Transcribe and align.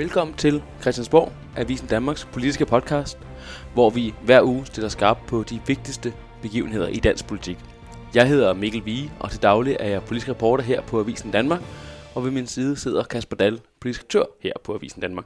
Velkommen 0.00 0.36
til 0.36 0.62
Christiansborg, 0.80 1.32
Avisen 1.56 1.86
Danmarks 1.86 2.24
politiske 2.32 2.66
podcast, 2.66 3.18
hvor 3.74 3.90
vi 3.90 4.14
hver 4.24 4.42
uge 4.42 4.66
stiller 4.66 4.88
skarp 4.88 5.18
på 5.28 5.42
de 5.42 5.60
vigtigste 5.66 6.14
begivenheder 6.42 6.88
i 6.88 6.96
dansk 6.96 7.26
politik. 7.26 7.58
Jeg 8.14 8.28
hedder 8.28 8.54
Mikkel 8.54 8.84
Vige, 8.84 9.12
og 9.18 9.30
til 9.30 9.42
daglig 9.42 9.76
er 9.80 9.88
jeg 9.88 10.02
politisk 10.02 10.28
reporter 10.28 10.64
her 10.64 10.80
på 10.80 11.00
Avisen 11.00 11.30
Danmark, 11.30 11.60
og 12.14 12.24
ved 12.24 12.30
min 12.30 12.46
side 12.46 12.76
sidder 12.76 13.02
Kasper 13.04 13.36
Dahl, 13.36 13.60
politisk 13.80 14.00
redaktør 14.00 14.24
her 14.40 14.52
på 14.64 14.74
Avisen 14.74 15.00
Danmark. 15.00 15.24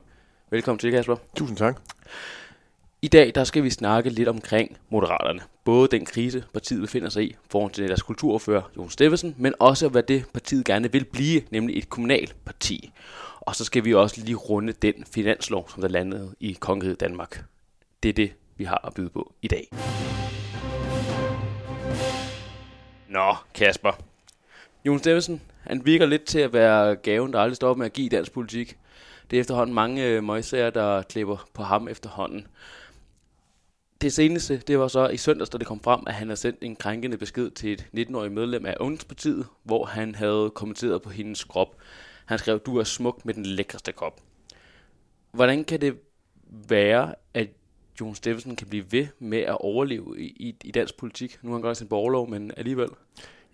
Velkommen 0.50 0.78
til, 0.78 0.90
Kasper. 0.90 1.16
Tusind 1.36 1.56
tak. 1.56 1.80
I 3.02 3.08
dag 3.08 3.32
der 3.34 3.44
skal 3.44 3.62
vi 3.62 3.70
snakke 3.70 4.10
lidt 4.10 4.28
omkring 4.28 4.76
Moderaterne. 4.90 5.40
Både 5.64 5.88
den 5.88 6.04
krise, 6.04 6.44
partiet 6.52 6.80
befinder 6.80 7.08
sig 7.08 7.24
i, 7.24 7.36
foran 7.50 7.70
til 7.70 7.88
deres 7.88 8.02
kulturordfører 8.02 8.62
Jon 8.76 8.90
Steffensen, 8.90 9.34
men 9.38 9.54
også 9.58 9.88
hvad 9.88 10.02
det 10.02 10.24
partiet 10.32 10.64
gerne 10.64 10.92
vil 10.92 11.04
blive, 11.04 11.42
nemlig 11.50 11.78
et 11.78 11.88
kommunalt 11.88 12.36
parti. 12.44 12.92
Og 13.46 13.56
så 13.56 13.64
skal 13.64 13.84
vi 13.84 13.94
også 13.94 14.20
lige 14.20 14.34
runde 14.34 14.72
den 14.72 15.04
finanslov, 15.06 15.70
som 15.70 15.80
der 15.80 15.88
landede 15.88 16.34
i 16.40 16.56
Kongeriget 16.60 17.00
Danmark. 17.00 17.44
Det 18.02 18.08
er 18.08 18.12
det, 18.12 18.32
vi 18.56 18.64
har 18.64 18.86
at 18.86 18.94
byde 18.94 19.10
på 19.10 19.34
i 19.42 19.48
dag. 19.48 19.68
Nå, 23.08 23.34
Kasper. 23.54 23.92
Jon 24.86 24.98
Steffensen, 24.98 25.42
han 25.60 25.86
virker 25.86 26.06
lidt 26.06 26.24
til 26.24 26.38
at 26.38 26.52
være 26.52 26.96
gaven, 26.96 27.32
der 27.32 27.40
aldrig 27.40 27.56
stopper 27.56 27.78
med 27.78 27.86
at 27.86 27.92
give 27.92 28.08
dansk 28.08 28.32
politik. 28.32 28.78
Det 29.30 29.36
er 29.36 29.40
efterhånden 29.40 29.74
mange 29.74 30.04
øh, 30.04 30.24
møgsager, 30.24 30.70
der 30.70 31.02
klipper 31.02 31.48
på 31.54 31.62
ham 31.62 31.88
efterhånden. 31.88 32.46
Det 34.00 34.12
seneste, 34.12 34.56
det 34.56 34.78
var 34.78 34.88
så 34.88 35.08
i 35.08 35.16
søndags, 35.16 35.50
da 35.50 35.58
det 35.58 35.66
kom 35.66 35.80
frem, 35.80 36.00
at 36.06 36.14
han 36.14 36.28
havde 36.28 36.40
sendt 36.40 36.58
en 36.62 36.76
krænkende 36.76 37.18
besked 37.18 37.50
til 37.50 37.72
et 37.72 38.08
19-årig 38.08 38.32
medlem 38.32 38.66
af 38.66 38.76
Ungdomspartiet, 38.80 39.46
hvor 39.62 39.84
han 39.84 40.14
havde 40.14 40.50
kommenteret 40.54 41.02
på 41.02 41.10
hendes 41.10 41.44
krop. 41.44 41.76
Han 42.24 42.38
skrev, 42.38 42.58
du 42.58 42.76
er 42.76 42.84
smuk 42.84 43.24
med 43.24 43.34
den 43.34 43.46
lækreste 43.46 43.92
krop. 43.92 44.20
Hvordan 45.32 45.64
kan 45.64 45.80
det 45.80 45.96
være, 46.68 47.14
at 47.34 47.48
Jon 48.00 48.14
Steffensen 48.14 48.56
kan 48.56 48.66
blive 48.66 48.84
ved 48.90 49.06
med 49.18 49.38
at 49.38 49.56
overleve 49.60 50.20
i, 50.20 50.24
i, 50.26 50.56
i 50.64 50.70
dansk 50.70 50.96
politik? 50.96 51.38
Nu 51.42 51.50
har 51.50 51.54
han 51.54 51.62
godt 51.62 51.76
sin 51.76 51.88
borgerlov, 51.88 52.30
men 52.30 52.52
alligevel. 52.56 52.88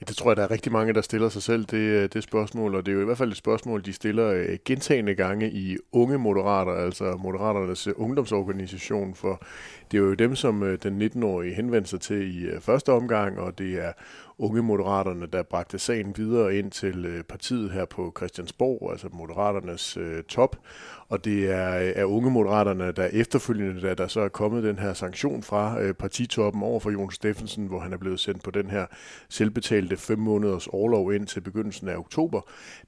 Ja, 0.00 0.04
det 0.08 0.16
tror 0.16 0.30
jeg, 0.30 0.36
der 0.36 0.42
er 0.42 0.50
rigtig 0.50 0.72
mange, 0.72 0.92
der 0.92 1.00
stiller 1.00 1.28
sig 1.28 1.42
selv 1.42 1.64
det, 1.64 1.76
øh, 1.76 2.08
det 2.12 2.22
spørgsmål, 2.22 2.74
og 2.74 2.86
det 2.86 2.92
er 2.92 2.96
jo 2.96 3.02
i 3.02 3.04
hvert 3.04 3.18
fald 3.18 3.30
et 3.30 3.36
spørgsmål, 3.36 3.84
de 3.84 3.92
stiller 3.92 4.26
øh, 4.26 4.58
gentagende 4.64 5.14
gange 5.14 5.50
i 5.50 5.76
Unge 5.92 6.18
Moderater, 6.18 6.72
altså 6.72 7.16
Moderaternes 7.22 7.86
øh, 7.86 7.94
ungdomsorganisation, 7.96 9.14
for 9.14 9.42
det 9.90 9.98
er 9.98 10.02
jo 10.02 10.14
dem, 10.14 10.36
som 10.36 10.78
den 10.82 11.02
19-årige 11.02 11.54
henvendte 11.54 11.90
sig 11.90 12.00
til 12.00 12.44
i 12.44 12.60
første 12.60 12.92
omgang, 12.92 13.38
og 13.38 13.58
det 13.58 13.84
er 13.84 13.92
unge 14.40 14.62
moderaterne, 14.62 15.26
der 15.26 15.42
bragte 15.42 15.78
sagen 15.78 16.16
videre 16.16 16.56
ind 16.56 16.70
til 16.70 17.06
øh, 17.06 17.24
partiet 17.24 17.70
her 17.70 17.84
på 17.84 18.12
Christiansborg, 18.16 18.90
altså 18.92 19.08
moderaternes 19.12 19.96
øh, 19.96 20.22
top. 20.22 20.56
Og 21.08 21.24
det 21.24 21.50
er, 21.50 21.92
er 21.96 22.04
unge 22.04 22.30
moderaterne, 22.30 22.92
der 22.92 23.08
efterfølgende, 23.12 23.80
da 23.80 23.94
der 23.94 24.06
så 24.06 24.20
er 24.20 24.28
kommet 24.28 24.64
den 24.64 24.78
her 24.78 24.92
sanktion 24.92 25.42
fra 25.42 25.80
øh, 25.80 25.94
partitoppen 25.94 26.62
over 26.62 26.80
for 26.80 26.90
Jon 26.90 27.10
Steffensen, 27.10 27.66
hvor 27.66 27.80
han 27.80 27.92
er 27.92 27.96
blevet 27.96 28.20
sendt 28.20 28.42
på 28.42 28.50
den 28.50 28.70
her 28.70 28.86
selvbetalte 29.28 29.96
fem 29.96 30.18
måneders 30.18 30.66
overlov 30.66 31.12
ind 31.14 31.26
til 31.26 31.40
begyndelsen 31.40 31.88
af 31.88 31.96
oktober, 31.96 32.40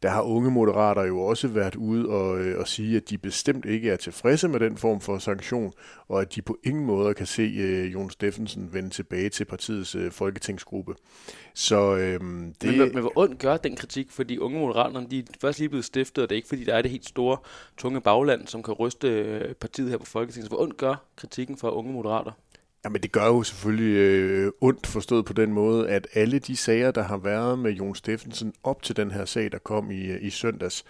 der 0.03 0.09
har 0.09 0.23
unge 0.23 0.51
moderater 0.51 1.03
jo 1.03 1.21
også 1.21 1.49
været 1.49 1.77
ude 1.77 2.09
og, 2.09 2.41
øh, 2.41 2.59
og 2.59 2.69
sige, 2.69 2.97
at 2.97 3.11
de 3.11 3.19
bestemt 3.19 3.65
ikke 3.65 3.91
er 3.91 3.97
tilfredse 3.97 4.49
med 4.49 4.61
den 4.61 4.77
form 4.77 5.01
for 5.01 5.19
sanktion, 5.19 5.73
og 6.09 6.21
at 6.21 6.35
de 6.35 6.43
på 6.43 6.59
ingen 6.65 6.87
måde 6.87 7.15
kan 7.15 7.27
se 7.27 7.43
øh, 7.43 7.93
Jon 7.93 8.11
Steffensen 8.11 8.69
vende 8.73 8.91
tilbage 8.91 9.29
til 9.29 9.45
partiets 9.45 9.95
øh, 9.95 10.11
folketingsgruppe. 10.11 10.95
Så 11.55 11.97
øhm, 11.97 12.55
det... 12.63 12.79
Men, 12.79 12.95
men 12.95 13.01
hvor 13.01 13.13
ondt 13.17 13.39
gør 13.39 13.57
den 13.57 13.77
kritik, 13.77 14.11
fordi 14.11 14.39
unge 14.39 14.59
moderaterne, 14.59 15.07
de 15.11 15.19
er 15.19 15.23
først 15.41 15.59
lige 15.59 15.69
blevet 15.69 15.85
stiftet, 15.85 16.23
og 16.23 16.31
det 16.31 16.35
er 16.35 16.37
ikke 16.37 16.49
fordi, 16.49 16.65
der 16.65 16.75
er 16.75 16.83
det 16.83 16.91
helt 16.91 17.09
store, 17.09 17.37
tunge 17.77 18.01
bagland, 18.01 18.47
som 18.47 18.63
kan 18.63 18.75
ryste 18.75 19.09
øh, 19.09 19.55
partiet 19.55 19.91
her 19.91 19.99
på 19.99 20.05
Folketinget. 20.05 20.51
Så 20.51 20.57
hvor 20.57 20.63
ondt 20.63 20.77
gør 20.77 21.05
kritikken 21.17 21.57
for 21.57 21.71
unge 21.71 21.93
moderater? 21.93 22.33
Jamen 22.85 23.03
det 23.03 23.13
gør 23.13 23.27
jo 23.27 23.43
selvfølgelig 23.43 23.97
øh, 23.97 24.53
ondt 24.61 24.87
forstået 24.87 25.25
på 25.25 25.33
den 25.33 25.53
måde, 25.53 25.89
at 25.89 26.07
alle 26.15 26.39
de 26.39 26.57
sager, 26.57 26.91
der 26.91 27.03
har 27.03 27.17
været 27.17 27.59
med 27.59 27.71
Jon 27.73 27.95
Steffensen 27.95 28.55
op 28.63 28.83
til 28.83 28.97
den 28.97 29.11
her 29.11 29.25
sag, 29.25 29.53
der 29.53 29.59
kom 29.59 29.91
i, 29.91 30.05
øh, 30.07 30.25
i 30.25 30.31
søndags, 30.31 30.85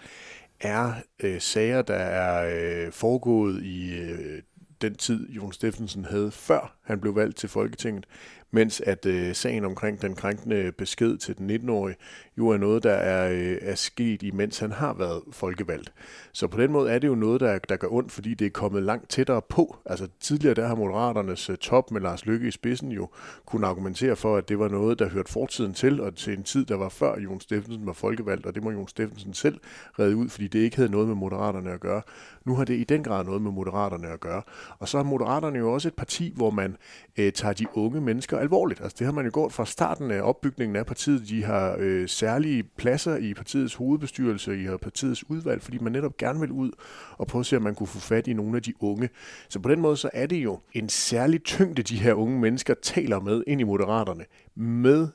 er 0.59 0.93
øh, 1.23 1.41
sager, 1.41 1.81
der 1.81 1.95
er 1.95 2.55
øh, 2.85 2.91
foregået 2.91 3.63
i 3.63 3.95
øh, 3.99 4.41
den 4.81 4.95
tid, 4.95 5.29
Jon 5.29 5.53
Steffensen 5.53 6.05
havde, 6.05 6.31
før 6.31 6.75
han 6.83 6.99
blev 6.99 7.15
valgt 7.15 7.37
til 7.37 7.49
Folketinget, 7.49 8.05
mens 8.53 8.81
at 8.81 9.05
øh, 9.05 9.35
sagen 9.35 9.65
omkring 9.65 10.01
den 10.01 10.15
krænkende 10.15 10.71
besked 10.71 11.17
til 11.17 11.37
den 11.37 11.51
19-årige 11.51 11.95
jo 12.37 12.49
er 12.49 12.57
noget, 12.57 12.83
der 12.83 12.93
er, 12.93 13.31
øh, 13.31 13.57
er 13.61 13.75
sket, 13.75 14.23
imens 14.23 14.59
han 14.59 14.71
har 14.71 14.93
været 14.93 15.21
folkevalgt. 15.31 15.93
Så 16.31 16.47
på 16.47 16.61
den 16.61 16.71
måde 16.71 16.91
er 16.91 16.99
det 16.99 17.07
jo 17.07 17.15
noget, 17.15 17.41
der, 17.41 17.59
der 17.59 17.75
gør 17.75 17.87
ondt, 17.91 18.11
fordi 18.11 18.33
det 18.33 18.45
er 18.45 18.49
kommet 18.49 18.83
langt 18.83 19.09
tættere 19.09 19.41
på. 19.41 19.77
Altså 19.85 20.07
tidligere 20.19 20.55
der 20.55 20.67
har 20.67 20.75
Moderaternes 20.75 21.49
øh, 21.49 21.57
top 21.57 21.91
med 21.91 22.01
Lars 22.01 22.25
Lykke 22.25 22.47
i 22.47 22.51
spidsen 22.51 22.91
jo 22.91 23.09
kunne 23.45 23.67
argumentere 23.67 24.15
for, 24.15 24.37
at 24.37 24.49
det 24.49 24.59
var 24.59 24.67
noget, 24.67 24.99
der 24.99 25.09
hørte 25.09 25.31
fortiden 25.31 25.73
til, 25.73 26.01
og 26.01 26.15
til 26.15 26.33
en 26.33 26.43
tid, 26.43 26.65
der 26.65 26.75
var 26.75 26.89
før 26.89 27.19
Jon 27.19 27.41
Steffensen 27.41 27.85
var 27.85 27.93
folkevalgt, 27.93 28.45
og 28.45 28.55
det 28.55 28.63
må 28.63 28.71
Jon 28.71 28.87
Steffensen 28.87 29.33
selv 29.33 29.59
redde 29.99 30.15
ud, 30.15 30.29
fordi 30.29 30.47
det 30.47 30.59
ikke 30.59 30.75
havde 30.75 30.91
noget 30.91 31.07
med 31.07 31.15
Moderaterne 31.15 31.71
at 31.71 31.79
gøre. 31.79 32.01
Nu 32.45 32.55
har 32.55 32.65
det 32.65 32.73
i 32.73 32.83
den 32.83 33.03
grad 33.03 33.25
noget 33.25 33.41
med 33.41 33.51
Moderaterne 33.51 34.07
at 34.07 34.19
gøre. 34.19 34.41
Og 34.79 34.87
så 34.87 34.97
er 34.97 35.03
Moderaterne 35.03 35.59
jo 35.59 35.73
også 35.73 35.87
et 35.87 35.93
parti, 35.93 36.33
hvor 36.35 36.49
man 36.49 36.77
øh, 37.17 37.31
tager 37.33 37.53
de 37.53 37.65
unge 37.73 38.01
mennesker 38.01 38.39
alvorligt. 38.43 38.81
Altså 38.81 38.95
det 38.99 39.05
har 39.07 39.11
man 39.11 39.25
jo 39.25 39.31
gjort 39.33 39.53
fra 39.53 39.65
starten 39.65 40.11
af 40.11 40.21
opbygningen 40.21 40.75
af 40.75 40.85
partiet. 40.85 41.27
De 41.29 41.43
har 41.43 41.75
øh, 41.79 42.09
særlige 42.09 42.63
pladser 42.63 43.17
i 43.17 43.33
partiets 43.33 43.75
hovedbestyrelse, 43.75 44.63
i 44.63 44.67
partiets 44.81 45.29
udvalg, 45.29 45.61
fordi 45.61 45.77
man 45.77 45.91
netop 45.91 46.17
gerne 46.17 46.39
vil 46.39 46.51
ud 46.51 46.71
og 47.17 47.27
prøve 47.27 47.39
at 47.39 47.45
se, 47.45 47.57
om 47.57 47.61
man 47.61 47.75
kunne 47.75 47.87
få 47.87 47.99
fat 47.99 48.27
i 48.27 48.33
nogle 48.33 48.55
af 48.55 48.63
de 48.63 48.73
unge. 48.79 49.09
Så 49.49 49.59
på 49.59 49.69
den 49.69 49.81
måde 49.81 49.97
så 49.97 50.09
er 50.13 50.25
det 50.25 50.43
jo 50.43 50.59
en 50.73 50.89
særlig 50.89 51.43
tyngde, 51.43 51.83
de 51.83 51.97
her 51.97 52.13
unge 52.13 52.39
mennesker 52.39 52.73
taler 52.81 53.19
med 53.19 53.43
ind 53.47 53.61
i 53.61 53.63
moderaterne, 53.63 54.25
med 54.55 55.07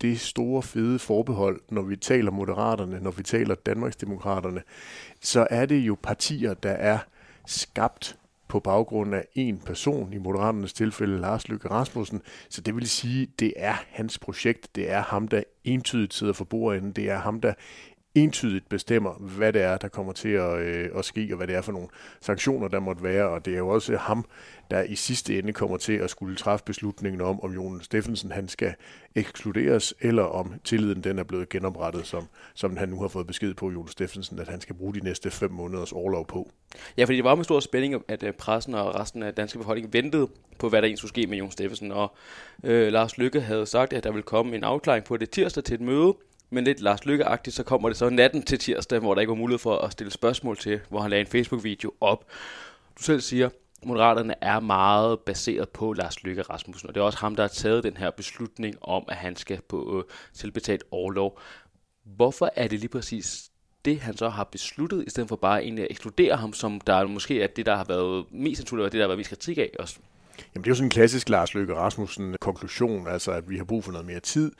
det 0.00 0.20
store 0.20 0.62
fede 0.62 0.98
forbehold, 0.98 1.60
når 1.70 1.82
vi 1.82 1.96
taler 1.96 2.30
Moderaterne, 2.30 3.00
når 3.00 3.10
vi 3.10 3.22
taler 3.22 3.54
Danmarksdemokraterne, 3.54 4.62
så 5.20 5.46
er 5.50 5.66
det 5.66 5.76
jo 5.76 5.96
partier, 6.02 6.54
der 6.54 6.70
er 6.70 6.98
skabt 7.46 8.16
på 8.48 8.60
baggrund 8.60 9.14
af 9.14 9.24
en 9.34 9.58
person, 9.58 10.12
i 10.12 10.18
Moderaternes 10.18 10.72
tilfælde 10.72 11.20
Lars 11.20 11.48
Løkke 11.48 11.70
Rasmussen. 11.70 12.22
Så 12.48 12.60
det 12.60 12.76
vil 12.76 12.88
sige, 12.88 13.26
det 13.38 13.52
er 13.56 13.74
hans 13.90 14.18
projekt. 14.18 14.76
Det 14.76 14.90
er 14.90 15.02
ham, 15.02 15.28
der 15.28 15.42
entydigt 15.64 16.14
sidder 16.14 16.32
for 16.32 16.44
bordenden. 16.44 16.92
Det 16.92 17.10
er 17.10 17.18
ham, 17.18 17.40
der 17.40 17.54
entydigt 18.16 18.68
bestemmer, 18.68 19.12
hvad 19.12 19.52
det 19.52 19.62
er, 19.62 19.76
der 19.76 19.88
kommer 19.88 20.12
til 20.12 20.28
at, 20.28 20.58
øh, 20.58 20.90
at 20.96 21.04
ske, 21.04 21.28
og 21.30 21.36
hvad 21.36 21.46
det 21.46 21.56
er 21.56 21.60
for 21.60 21.72
nogle 21.72 21.88
sanktioner, 22.20 22.68
der 22.68 22.80
måtte 22.80 23.02
være. 23.02 23.28
Og 23.28 23.44
det 23.44 23.54
er 23.54 23.58
jo 23.58 23.68
også 23.68 23.96
ham, 23.96 24.24
der 24.70 24.82
i 24.82 24.94
sidste 24.94 25.38
ende 25.38 25.52
kommer 25.52 25.76
til 25.76 25.92
at 25.92 26.10
skulle 26.10 26.36
træffe 26.36 26.64
beslutningen 26.64 27.20
om, 27.20 27.40
om 27.40 27.52
Jon 27.52 27.82
Steffensen 27.82 28.32
han 28.32 28.48
skal 28.48 28.74
ekskluderes, 29.14 29.94
eller 30.00 30.22
om 30.22 30.52
tilliden 30.64 31.04
den 31.04 31.18
er 31.18 31.24
blevet 31.24 31.48
genoprettet, 31.48 32.06
som, 32.06 32.28
som 32.54 32.76
han 32.76 32.88
nu 32.88 33.00
har 33.00 33.08
fået 33.08 33.26
besked 33.26 33.54
på, 33.54 33.70
Jon 33.70 33.88
Steffensen, 33.88 34.38
at 34.38 34.48
han 34.48 34.60
skal 34.60 34.74
bruge 34.74 34.94
de 34.94 35.00
næste 35.00 35.30
fem 35.30 35.50
måneders 35.50 35.92
overlov 35.92 36.26
på. 36.26 36.50
Ja, 36.96 37.04
fordi 37.04 37.16
det 37.16 37.24
var 37.24 37.34
med 37.34 37.44
stor 37.44 37.60
spænding, 37.60 38.04
at 38.08 38.22
øh, 38.22 38.32
pressen 38.32 38.74
og 38.74 38.94
resten 38.94 39.22
af 39.22 39.34
danske 39.34 39.58
befolkning 39.58 39.92
ventede 39.92 40.28
på, 40.58 40.68
hvad 40.68 40.82
der 40.82 40.86
egentlig 40.86 40.98
skulle 40.98 41.08
ske 41.08 41.26
med 41.26 41.38
Jon 41.38 41.50
Steffensen. 41.50 41.92
Og 41.92 42.16
øh, 42.64 42.92
Lars 42.92 43.18
Lykke 43.18 43.40
havde 43.40 43.66
sagt, 43.66 43.92
at 43.92 44.04
der 44.04 44.10
ville 44.10 44.22
komme 44.22 44.56
en 44.56 44.64
afklaring 44.64 45.04
på 45.04 45.16
det 45.16 45.30
tirsdag 45.30 45.64
til 45.64 45.74
et 45.74 45.80
møde, 45.80 46.14
men 46.50 46.64
lidt 46.64 46.80
Lars 46.80 47.04
lykke 47.04 47.24
så 47.48 47.62
kommer 47.62 47.88
det 47.88 47.98
så 47.98 48.10
natten 48.10 48.42
til 48.42 48.58
tirsdag, 48.58 48.98
hvor 48.98 49.14
der 49.14 49.20
ikke 49.20 49.30
var 49.30 49.36
mulighed 49.36 49.58
for 49.58 49.78
at 49.78 49.92
stille 49.92 50.10
spørgsmål 50.10 50.56
til, 50.56 50.80
hvor 50.88 51.00
han 51.00 51.10
lagde 51.10 51.20
en 51.20 51.26
Facebook-video 51.26 51.92
op. 52.00 52.24
Du 52.98 53.02
selv 53.02 53.20
siger, 53.20 53.48
Moderaterne 53.84 54.34
er 54.40 54.60
meget 54.60 55.20
baseret 55.20 55.68
på 55.68 55.92
Lars 55.92 56.22
Lykke 56.22 56.42
Rasmussen, 56.42 56.88
og 56.88 56.94
det 56.94 57.00
er 57.00 57.04
også 57.04 57.18
ham, 57.18 57.36
der 57.36 57.42
har 57.42 57.48
taget 57.48 57.84
den 57.84 57.96
her 57.96 58.10
beslutning 58.10 58.76
om, 58.80 59.04
at 59.08 59.16
han 59.16 59.36
skal 59.36 59.60
på 59.68 59.98
øh, 59.98 60.04
tilbetalt 60.34 60.84
overlov. 60.90 61.40
Hvorfor 62.04 62.50
er 62.56 62.68
det 62.68 62.80
lige 62.80 62.88
præcis 62.88 63.50
det, 63.84 64.00
han 64.00 64.16
så 64.16 64.28
har 64.28 64.44
besluttet, 64.44 65.04
i 65.06 65.10
stedet 65.10 65.28
for 65.28 65.36
bare 65.36 65.62
egentlig 65.62 65.84
at 65.84 65.90
ekskludere 65.90 66.36
ham, 66.36 66.52
som 66.52 66.80
der 66.80 67.06
måske 67.06 67.42
er 67.42 67.46
det, 67.46 67.66
der 67.66 67.76
har 67.76 67.84
været 67.84 68.24
mest 68.32 68.60
naturligt, 68.60 68.86
og 68.86 68.92
det, 68.92 68.98
der 68.98 69.04
har 69.04 69.08
været 69.08 69.18
mest 69.18 69.30
kritik 69.30 69.58
af 69.58 69.70
også? 69.78 69.98
Jamen 70.54 70.64
det 70.64 70.68
er 70.68 70.70
jo 70.70 70.74
sådan 70.74 70.86
en 70.86 70.90
klassisk 70.90 71.28
Lars 71.28 71.54
Løkke 71.54 71.74
Rasmussen 71.74 72.36
konklusion, 72.40 73.08
altså 73.08 73.32
at 73.32 73.50
vi 73.50 73.56
har 73.56 73.64
brug 73.64 73.84
for 73.84 73.92
noget 73.92 74.06
mere 74.06 74.20
tid, 74.20 74.52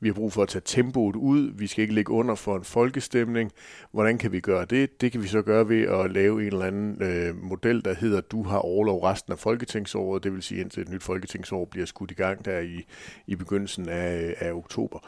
vi 0.00 0.08
har 0.08 0.14
brug 0.14 0.32
for 0.32 0.42
at 0.42 0.48
tage 0.48 0.62
tempoet 0.64 1.16
ud, 1.16 1.52
vi 1.54 1.66
skal 1.66 1.82
ikke 1.82 1.94
ligge 1.94 2.12
under 2.12 2.34
for 2.34 2.56
en 2.56 2.64
folkestemning. 2.64 3.52
Hvordan 3.92 4.18
kan 4.18 4.32
vi 4.32 4.40
gøre 4.40 4.64
det? 4.64 5.00
Det 5.00 5.12
kan 5.12 5.22
vi 5.22 5.28
så 5.28 5.42
gøre 5.42 5.68
ved 5.68 5.82
at 5.82 6.10
lave 6.10 6.40
en 6.40 6.46
eller 6.46 6.64
anden 6.64 7.02
øh, 7.02 7.36
model, 7.42 7.84
der 7.84 7.94
hedder, 7.94 8.20
du 8.20 8.42
har 8.42 8.58
overlov 8.58 9.02
resten 9.02 9.32
af 9.32 9.38
folketingsåret, 9.38 10.24
det 10.24 10.32
vil 10.32 10.42
sige 10.42 10.60
indtil 10.60 10.82
et 10.82 10.88
nyt 10.88 11.02
folketingsår 11.02 11.64
bliver 11.64 11.86
skudt 11.86 12.10
i 12.10 12.14
gang 12.14 12.44
der 12.44 12.58
i, 12.58 12.86
i 13.26 13.34
begyndelsen 13.34 13.88
af, 13.88 14.22
øh, 14.22 14.32
af 14.38 14.52
oktober. 14.52 14.98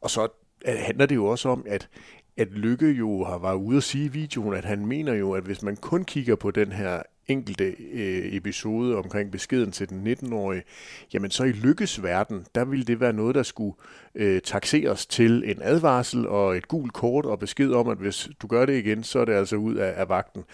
Og 0.00 0.10
så 0.10 0.28
øh, 0.68 0.74
handler 0.78 1.06
det 1.06 1.14
jo 1.14 1.26
også 1.26 1.48
om, 1.48 1.64
at 1.68 1.88
at 2.36 2.48
Lykke 2.50 2.90
jo 2.90 3.24
har 3.24 3.38
været 3.38 3.56
ude 3.56 3.76
at 3.76 3.82
sige 3.82 4.04
i 4.04 4.08
videoen, 4.08 4.54
at 4.54 4.64
han 4.64 4.86
mener 4.86 5.12
jo, 5.14 5.32
at 5.32 5.42
hvis 5.42 5.62
man 5.62 5.76
kun 5.76 6.04
kigger 6.04 6.36
på 6.36 6.50
den 6.50 6.72
her 6.72 7.02
enkelte 7.28 7.64
øh, 7.92 8.34
episode 8.34 8.96
omkring 8.96 9.32
beskeden 9.32 9.72
til 9.72 9.88
den 9.88 10.06
19-årige, 10.12 10.62
jamen 11.12 11.30
så 11.30 11.44
i 11.44 11.52
Lykkes 11.52 12.02
verden, 12.02 12.46
der 12.54 12.64
ville 12.64 12.84
det 12.84 13.00
være 13.00 13.12
noget, 13.12 13.34
der 13.34 13.42
skulle 13.42 13.76
øh, 14.14 14.40
taxeres 14.40 15.06
til 15.06 15.42
en 15.46 15.58
advarsel 15.62 16.26
og 16.26 16.56
et 16.56 16.68
gult 16.68 16.92
kort 16.92 17.26
og 17.26 17.38
besked 17.38 17.72
om, 17.72 17.88
at 17.88 17.98
hvis 17.98 18.28
du 18.42 18.46
gør 18.46 18.66
det 18.66 18.78
igen, 18.78 19.04
så 19.04 19.18
er 19.18 19.24
det 19.24 19.32
altså 19.32 19.56
ud 19.56 19.74
af, 19.74 19.94
af 19.96 20.08
vagten. 20.08 20.44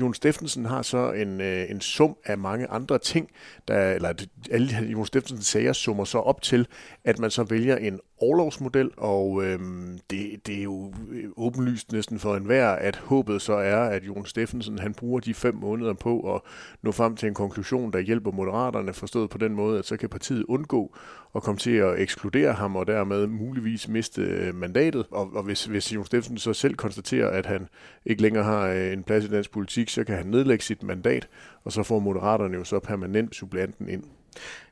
Jon 0.00 0.14
Steffensen 0.14 0.64
har 0.64 0.82
så 0.82 1.12
en, 1.12 1.40
øh, 1.40 1.70
en 1.70 1.80
sum 1.80 2.16
af 2.24 2.38
mange 2.38 2.66
andre 2.66 2.98
ting, 2.98 3.30
der, 3.68 3.92
eller 3.92 4.14
alle 4.50 4.76
Jon 4.76 5.06
Steffensens 5.06 5.46
sager 5.46 5.72
summer 5.72 6.04
så 6.04 6.18
op 6.18 6.42
til, 6.42 6.66
at 7.04 7.18
man 7.18 7.30
så 7.30 7.42
vælger 7.42 7.76
en 7.76 8.00
overlovsmodel, 8.24 8.90
og 8.96 9.44
øhm, 9.44 9.98
det, 10.10 10.46
det 10.46 10.58
er 10.58 10.62
jo 10.62 10.92
øh, 11.10 11.24
åbenlyst 11.36 11.92
næsten 11.92 12.18
for 12.18 12.36
enhver, 12.36 12.68
at 12.68 12.96
håbet 12.96 13.42
så 13.42 13.52
er, 13.52 13.76
at 13.76 14.02
Jon 14.02 14.26
Steffensen 14.26 14.78
han 14.78 14.94
bruger 14.94 15.20
de 15.20 15.34
fem 15.34 15.54
måneder 15.54 15.92
på 15.92 16.34
at 16.34 16.40
nå 16.82 16.92
frem 16.92 17.16
til 17.16 17.28
en 17.28 17.34
konklusion, 17.34 17.92
der 17.92 17.98
hjælper 17.98 18.30
moderaterne, 18.30 18.92
forstået 18.92 19.30
på 19.30 19.38
den 19.38 19.54
måde, 19.54 19.78
at 19.78 19.86
så 19.86 19.96
kan 19.96 20.08
partiet 20.08 20.44
undgå 20.48 20.96
at 21.34 21.42
komme 21.42 21.58
til 21.58 21.70
at 21.70 22.00
ekskludere 22.00 22.52
ham, 22.52 22.76
og 22.76 22.86
dermed 22.86 23.26
muligvis 23.26 23.88
miste 23.88 24.22
øh, 24.22 24.54
mandatet. 24.54 25.06
Og, 25.10 25.30
og 25.34 25.42
hvis, 25.42 25.64
hvis 25.64 25.94
Jon 25.94 26.06
Steffensen 26.06 26.38
så 26.38 26.52
selv 26.52 26.74
konstaterer, 26.74 27.28
at 27.28 27.46
han 27.46 27.68
ikke 28.06 28.22
længere 28.22 28.44
har 28.44 28.68
øh, 28.68 28.92
en 28.92 29.04
plads 29.04 29.24
i 29.24 29.28
dansk 29.28 29.52
politik, 29.52 29.88
så 29.88 30.04
kan 30.04 30.16
han 30.16 30.26
nedlægge 30.26 30.64
sit 30.64 30.82
mandat, 30.82 31.28
og 31.64 31.72
så 31.72 31.82
får 31.82 31.98
moderaterne 31.98 32.56
jo 32.56 32.64
så 32.64 32.78
permanent 32.78 33.34
supplanten 33.34 33.88
ind. 33.88 34.04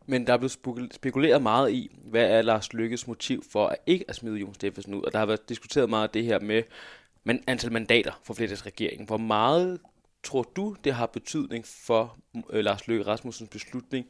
Men 0.06 0.26
der 0.26 0.32
er 0.32 0.36
blevet 0.36 0.92
spekuleret 0.94 1.42
meget 1.42 1.70
i, 1.72 1.96
hvad 2.04 2.30
er 2.30 2.42
Lars 2.42 2.72
Lykkes 2.72 3.06
motiv 3.06 3.44
for 3.52 3.66
at 3.66 3.76
ikke 3.86 4.04
at 4.08 4.16
smide 4.16 4.38
Jon 4.38 4.54
Steffensen 4.54 4.94
ud. 4.94 5.02
Og 5.02 5.12
der 5.12 5.18
har 5.18 5.26
været 5.26 5.48
diskuteret 5.48 5.90
meget 5.90 6.14
det 6.14 6.24
her 6.24 6.40
med 6.40 6.62
men 7.24 7.44
antal 7.46 7.72
mandater 7.72 8.20
for 8.24 8.34
regeringen. 8.66 9.06
Hvor 9.06 9.16
meget 9.16 9.80
tror 10.22 10.42
du, 10.56 10.76
det 10.84 10.94
har 10.94 11.06
betydning 11.06 11.66
for 11.66 12.16
øh, 12.50 12.64
Lars 12.64 12.88
Løkke 12.88 13.06
Rasmussens 13.06 13.50
beslutning, 13.50 14.06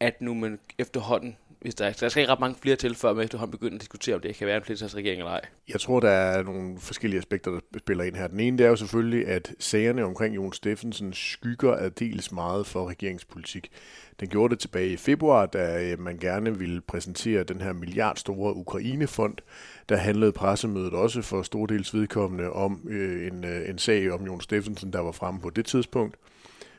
at 0.00 0.20
nu 0.20 0.34
man 0.34 0.58
efterhånden 0.78 1.36
hvis 1.62 1.74
der, 1.74 1.92
der 1.92 2.08
skal 2.08 2.20
ikke 2.20 2.32
ret 2.32 2.40
mange 2.40 2.56
flere 2.62 2.76
til, 2.76 2.94
før 2.94 3.12
man 3.14 3.24
efterhånden 3.24 3.50
begynder 3.50 3.74
at 3.74 3.80
diskutere, 3.80 4.14
om 4.14 4.20
det 4.20 4.34
kan 4.34 4.46
være 4.46 4.56
en 4.56 4.62
flertalsregering 4.62 5.18
eller 5.18 5.30
ej. 5.30 5.40
Jeg 5.68 5.80
tror, 5.80 6.00
der 6.00 6.10
er 6.10 6.42
nogle 6.42 6.78
forskellige 6.78 7.18
aspekter, 7.18 7.50
der 7.50 7.78
spiller 7.78 8.04
ind 8.04 8.16
her. 8.16 8.26
Den 8.26 8.40
ene 8.40 8.58
det 8.58 8.66
er 8.66 8.70
jo 8.70 8.76
selvfølgelig, 8.76 9.26
at 9.26 9.52
sagerne 9.58 10.04
omkring 10.04 10.34
Jon 10.34 10.52
Steffensen 10.52 11.12
skygger 11.12 11.88
dels 11.88 12.32
meget 12.32 12.66
for 12.66 12.88
regeringspolitik. 12.88 13.70
Den 14.20 14.28
gjorde 14.28 14.50
det 14.50 14.58
tilbage 14.58 14.88
i 14.88 14.96
februar, 14.96 15.46
da 15.46 15.90
øh, 15.90 16.00
man 16.00 16.18
gerne 16.18 16.58
ville 16.58 16.80
præsentere 16.80 17.42
den 17.42 17.60
her 17.60 17.72
milliardstore 17.72 18.56
Ukrainefond. 18.56 19.34
Der 19.88 19.96
handlede 19.96 20.32
pressemødet 20.32 20.92
også 20.92 21.22
for 21.22 21.42
stor 21.42 21.66
dels 21.66 21.94
vedkommende 21.94 22.50
om 22.50 22.86
øh, 22.88 23.26
en, 23.26 23.44
øh, 23.44 23.68
en 23.68 23.78
sag 23.78 24.12
om 24.12 24.24
Jon 24.24 24.40
Steffensen, 24.40 24.92
der 24.92 25.00
var 25.00 25.12
fremme 25.12 25.40
på 25.40 25.50
det 25.50 25.66
tidspunkt. 25.66 26.16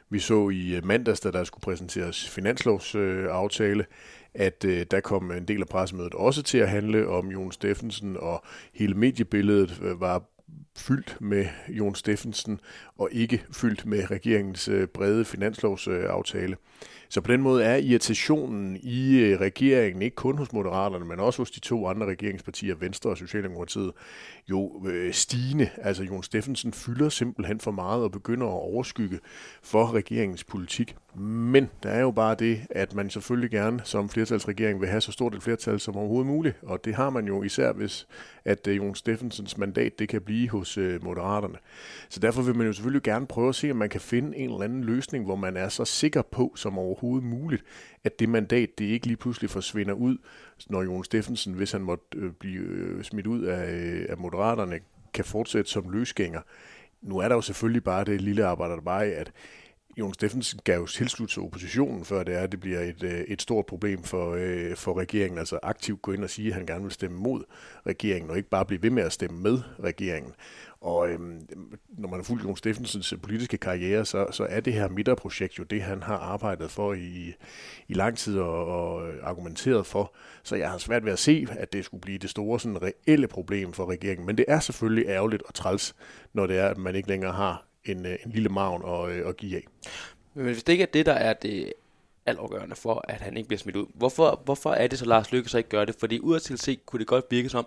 Vi 0.09 0.19
så 0.19 0.50
i 0.50 0.75
øh, 0.75 0.85
mandags, 0.85 1.19
da 1.19 1.31
der 1.31 1.44
skulle 1.44 1.62
præsenteres 1.62 2.30
finanslovsaftale, 2.30 3.85
at 4.33 4.65
øh, 4.65 4.85
der 4.91 5.00
kom 5.00 5.31
en 5.31 5.47
del 5.47 5.62
af 5.62 5.68
pressemødet 5.68 6.13
også 6.13 6.44
til 6.44 6.57
at 6.57 6.69
handle 6.69 7.07
om 7.07 7.27
Jon 7.27 7.51
Steffensen, 7.51 8.18
og 8.18 8.44
hele 8.74 8.94
mediebilledet 8.94 9.81
øh, 9.83 10.01
var 10.01 10.24
fyldt 10.77 11.18
med 11.21 11.45
Jon 11.69 11.95
Steffensen, 11.95 12.59
og 12.97 13.09
ikke 13.12 13.44
fyldt 13.51 13.85
med 13.85 14.12
regeringens 14.12 14.68
øh, 14.68 14.88
brede 14.88 15.25
finanslovsaftale. 15.25 16.57
Så 17.09 17.21
på 17.21 17.31
den 17.31 17.41
måde 17.41 17.63
er 17.63 17.75
irritationen 17.75 18.77
i 18.83 19.19
øh, 19.19 19.39
regeringen, 19.39 20.01
ikke 20.01 20.15
kun 20.15 20.38
hos 20.38 20.53
Moderaterne, 20.53 21.06
men 21.06 21.19
også 21.19 21.41
hos 21.41 21.51
de 21.51 21.59
to 21.59 21.88
andre 21.88 22.07
regeringspartier, 22.07 22.75
Venstre 22.75 23.09
og 23.09 23.18
Socialdemokratiet, 23.18 23.91
jo 24.50 24.88
øh, 24.88 25.13
stigende. 25.13 25.69
Altså 25.78 26.04
Jon 26.04 26.24
Steffensen 26.24 26.74
fylder 26.74 27.10
simpelthen 27.10 27.60
for 27.60 27.72
meget 27.72 28.04
og 28.04 28.12
begynder 28.12 28.48
at 28.48 28.51
overskygge 28.51 29.19
for 29.63 29.94
regeringens 29.94 30.44
politik. 30.44 30.95
Men 31.16 31.69
der 31.84 31.90
er 31.90 32.01
jo 32.01 32.12
bare 32.12 32.36
det, 32.36 32.62
at 32.69 32.95
man 32.95 33.10
selvfølgelig 33.10 33.51
gerne 33.51 33.81
som 33.84 34.10
flertalsregering 34.10 34.81
vil 34.81 34.90
have 34.90 35.01
så 35.01 35.12
stort 35.12 35.36
et 35.36 35.44
flertal 35.44 35.80
som 35.80 35.95
overhovedet 35.95 36.28
muligt, 36.28 36.57
og 36.62 36.86
det 36.86 36.95
har 36.95 37.10
man 37.10 37.28
jo 37.28 37.44
især, 37.44 37.74
hvis 37.74 38.07
at 38.45 38.68
øh, 38.68 38.78
Jon 38.78 38.95
Steffensens 38.95 39.57
mandat 39.57 40.00
det 40.00 40.10
kan 40.10 40.22
blive 40.22 40.50
hos 40.50 40.78
øh, 40.78 41.04
Moderaterne. 41.04 41.57
Så 42.10 42.19
derfor 42.19 42.42
vil 42.42 42.56
man 42.56 42.68
jo 42.68 42.74
selvfølgelig 42.74 43.04
gerne 43.04 43.28
prøve 43.28 43.50
at 43.50 43.56
se, 43.56 43.72
om 43.72 43.78
man 43.78 43.90
kan 43.90 44.01
finde 44.01 44.38
en 44.38 44.50
eller 44.50 44.63
anden 44.63 44.84
løsning, 44.84 45.25
hvor 45.25 45.36
man 45.36 45.57
er 45.57 45.69
så 45.69 45.86
sikker 45.86 46.22
på 46.22 46.54
som 46.56 46.78
overhovedet 46.78 47.24
muligt, 47.24 47.63
at 48.03 48.19
det 48.19 48.29
mandat 48.29 48.69
det 48.77 48.85
ikke 48.85 49.07
lige 49.07 49.17
pludselig 49.17 49.50
forsvinder 49.50 49.94
ud, 49.94 50.17
når 50.69 50.83
Jon 50.83 51.03
Steffensen, 51.03 51.53
hvis 51.53 51.71
han 51.71 51.81
måtte 51.81 52.05
øh, 52.15 52.31
blive 52.31 52.63
øh, 52.63 53.03
smidt 53.03 53.27
ud 53.27 53.41
af, 53.41 53.73
øh, 53.73 54.05
af 54.09 54.17
Moderaterne, 54.17 54.79
kan 55.13 55.25
fortsætte 55.25 55.71
som 55.71 55.89
løsgænger. 55.89 56.41
Nu 57.01 57.17
er 57.17 57.27
der 57.27 57.35
jo 57.35 57.41
selvfølgelig 57.41 57.83
bare 57.83 58.05
det 58.05 58.21
lille 58.21 58.45
arbejde 58.45 58.75
der 58.75 58.81
bare 58.81 59.05
at 59.05 59.31
Jon 59.97 60.13
Steffensen 60.13 60.59
gav 60.63 60.79
jo 60.79 60.88
tilslut 60.88 61.29
til 61.29 61.41
oppositionen, 61.41 62.05
før 62.05 62.23
det 62.23 62.35
er, 62.35 62.39
at 62.39 62.51
det 62.51 62.59
bliver 62.59 62.79
et, 62.79 63.03
øh, 63.03 63.19
et 63.19 63.41
stort 63.41 63.65
problem 63.65 64.03
for, 64.03 64.35
øh, 64.39 64.75
for 64.75 64.99
regeringen. 64.99 65.39
Altså 65.39 65.59
aktivt 65.63 66.01
gå 66.01 66.11
ind 66.11 66.23
og 66.23 66.29
sige, 66.29 66.47
at 66.47 66.53
han 66.53 66.65
gerne 66.65 66.83
vil 66.83 66.91
stemme 66.91 67.17
mod 67.17 67.44
regeringen, 67.88 68.31
og 68.31 68.38
ikke 68.38 68.49
bare 68.49 68.65
blive 68.65 68.81
ved 68.81 68.89
med 68.89 69.03
at 69.03 69.13
stemme 69.13 69.41
med 69.41 69.59
regeringen. 69.83 70.33
Og 70.83 71.09
øhm, 71.09 71.47
når 71.89 72.09
man 72.09 72.19
har 72.19 72.24
fulgt 72.24 72.44
Jon 72.44 72.57
Steffensens 72.57 73.13
øh, 73.13 73.19
politiske 73.19 73.57
karriere, 73.57 74.06
så, 74.06 74.27
så 74.31 74.45
er 74.50 74.59
det 74.59 74.74
her 74.74 74.88
midterprojekt 74.88 75.59
jo 75.59 75.63
det, 75.63 75.81
han 75.81 76.03
har 76.03 76.18
arbejdet 76.18 76.71
for 76.71 76.94
i, 76.94 77.33
i 77.88 77.94
lang 77.94 78.18
tid 78.18 78.39
og, 78.39 78.65
og 78.65 79.07
øh, 79.07 79.19
argumenteret 79.24 79.85
for. 79.85 80.13
Så 80.44 80.56
jeg 80.56 80.69
har 80.69 80.77
svært 80.77 81.06
ved 81.06 81.12
at 81.12 81.19
se, 81.19 81.47
at 81.51 81.74
det 81.74 81.85
skulle 81.85 82.01
blive 82.01 82.18
det 82.18 82.30
store 82.30 82.59
sådan, 82.59 82.81
reelle 82.81 83.27
problem 83.27 83.74
for 83.74 83.89
regeringen. 83.89 84.25
Men 84.25 84.38
det 84.38 84.45
er 84.47 84.59
selvfølgelig 84.59 85.07
ærgerligt 85.07 85.44
og 85.44 85.53
træls, 85.53 85.95
når 86.33 86.47
det 86.47 86.57
er, 86.57 86.68
at 86.68 86.77
man 86.77 86.95
ikke 86.95 87.09
længere 87.09 87.31
har 87.31 87.65
en, 87.85 88.06
øh, 88.06 88.15
en 88.25 88.31
lille 88.31 88.50
maven 88.50 88.81
at, 88.85 89.27
at 89.27 89.38
give 89.38 89.56
af. 89.56 89.63
Men 90.33 90.45
hvis 90.45 90.63
det 90.63 90.74
ikke 90.74 90.81
er 90.81 90.91
det, 90.94 91.06
der 91.06 91.13
er 91.13 91.33
det 91.33 91.74
altafgørende 92.25 92.75
for, 92.75 93.06
at 93.07 93.21
han 93.21 93.38
ikke 93.38 93.47
bliver 93.47 93.59
smidt 93.59 93.75
ud, 93.75 93.85
hvorfor, 93.94 94.41
hvorfor 94.45 94.71
er 94.71 94.88
det 94.88 95.00
så, 95.00 95.06
Lars 95.06 95.31
Løkke 95.31 95.50
så 95.50 95.57
ikke 95.57 95.69
gør 95.69 95.85
det? 95.85 95.95
Fordi 96.00 96.19
udadtil 96.19 96.57
set 96.57 96.85
kunne 96.85 97.00
det 97.00 97.07
godt 97.07 97.25
virke 97.30 97.50
som, 97.50 97.65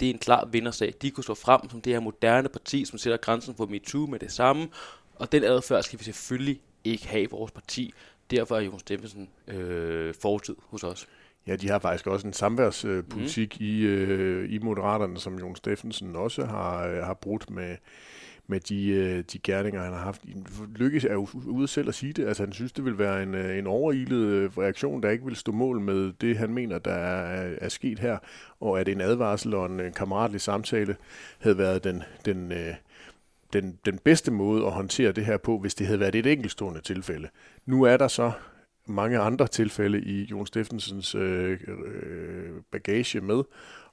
det 0.00 0.06
er 0.06 0.12
en 0.12 0.18
klar 0.18 0.44
vindersag. 0.44 0.94
De 1.02 1.10
kunne 1.10 1.24
stå 1.24 1.34
frem 1.34 1.70
som 1.70 1.80
det 1.80 1.92
her 1.92 2.00
moderne 2.00 2.48
parti, 2.48 2.84
som 2.84 2.98
sætter 2.98 3.16
grænsen 3.16 3.54
for 3.54 3.66
MeToo 3.66 4.06
med 4.06 4.18
det 4.18 4.32
samme, 4.32 4.68
og 5.14 5.32
den 5.32 5.44
adfærd 5.44 5.82
skal 5.82 5.98
vi 5.98 6.04
selvfølgelig 6.04 6.60
ikke 6.84 7.08
have 7.08 7.22
i 7.22 7.28
vores 7.30 7.52
parti. 7.52 7.94
Derfor 8.30 8.56
er 8.56 8.60
Jon 8.60 8.78
Steffensen 8.78 9.28
øh, 9.48 10.14
fortid 10.14 10.56
hos 10.60 10.84
os. 10.84 11.08
Ja, 11.46 11.56
de 11.56 11.68
har 11.68 11.78
faktisk 11.78 12.06
også 12.06 12.26
en 12.26 12.32
samværspolitik 12.32 13.60
mm. 13.60 13.66
i, 13.66 13.80
øh, 13.80 14.52
i 14.52 14.58
Moderaterne, 14.58 15.18
som 15.18 15.38
Jon 15.38 15.56
Steffensen 15.56 16.16
også 16.16 16.44
har, 16.44 16.86
øh, 16.86 16.96
har 16.96 17.14
brudt 17.14 17.50
med, 17.50 17.76
med 18.46 18.60
de, 18.60 18.88
øh, 18.88 19.24
de 19.32 19.38
gerninger, 19.38 19.82
han 19.82 19.92
har 19.92 20.00
haft. 20.00 20.22
Lykkes 20.76 21.04
er 21.04 21.12
jo 21.12 21.28
ude 21.46 21.68
selv 21.68 21.88
at 21.88 21.94
sige 21.94 22.12
det. 22.12 22.26
Altså, 22.28 22.42
han 22.42 22.52
synes, 22.52 22.72
det 22.72 22.84
vil 22.84 22.98
være 22.98 23.22
en, 23.22 23.34
øh, 23.34 23.58
en 23.58 23.66
overilet 23.66 24.26
øh, 24.26 24.50
reaktion, 24.58 25.02
der 25.02 25.10
ikke 25.10 25.24
vil 25.24 25.36
stå 25.36 25.52
mål 25.52 25.80
med 25.80 26.12
det, 26.20 26.36
han 26.36 26.54
mener, 26.54 26.78
der 26.78 26.94
er, 26.94 27.54
er 27.60 27.68
sket 27.68 27.98
her, 27.98 28.18
og 28.60 28.80
at 28.80 28.88
en 28.88 29.00
advarsel 29.00 29.54
og 29.54 29.66
en, 29.66 29.80
en 29.80 29.92
kammeratlig 29.92 30.40
samtale 30.40 30.96
havde 31.38 31.58
været 31.58 31.84
den, 31.84 32.02
den, 32.24 32.52
den, 33.52 33.78
den 33.84 33.98
bedste 33.98 34.30
måde 34.30 34.66
at 34.66 34.72
håndtere 34.72 35.12
det 35.12 35.24
her 35.24 35.36
på, 35.36 35.58
hvis 35.58 35.74
det 35.74 35.86
havde 35.86 36.00
været 36.00 36.14
et 36.14 36.26
enkeltstående 36.26 36.80
tilfælde. 36.80 37.28
Nu 37.66 37.82
er 37.82 37.96
der 37.96 38.08
så 38.08 38.32
mange 38.86 39.18
andre 39.18 39.46
tilfælde 39.46 40.00
i 40.00 40.24
Jon 40.24 40.46
Steffensens 40.46 41.14
øh, 41.14 41.58
bagage 42.72 43.20
med, 43.20 43.42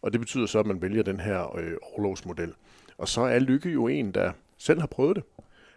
og 0.02 0.12
det 0.14 0.20
betyder 0.20 0.46
så, 0.46 0.60
at 0.60 0.66
man 0.66 0.82
vælger 0.82 1.04
den 1.04 1.20
her 1.20 1.58
øh, 1.58 1.74
overlovsmodel. 1.82 2.54
Og 2.98 3.08
så 3.08 3.22
er 3.22 3.40
Lykke 3.40 3.70
jo 3.70 3.88
en, 3.88 4.12
der 4.12 4.32
selv 4.58 4.80
har 4.80 4.88
prøvet 4.88 5.16
det. 5.16 5.24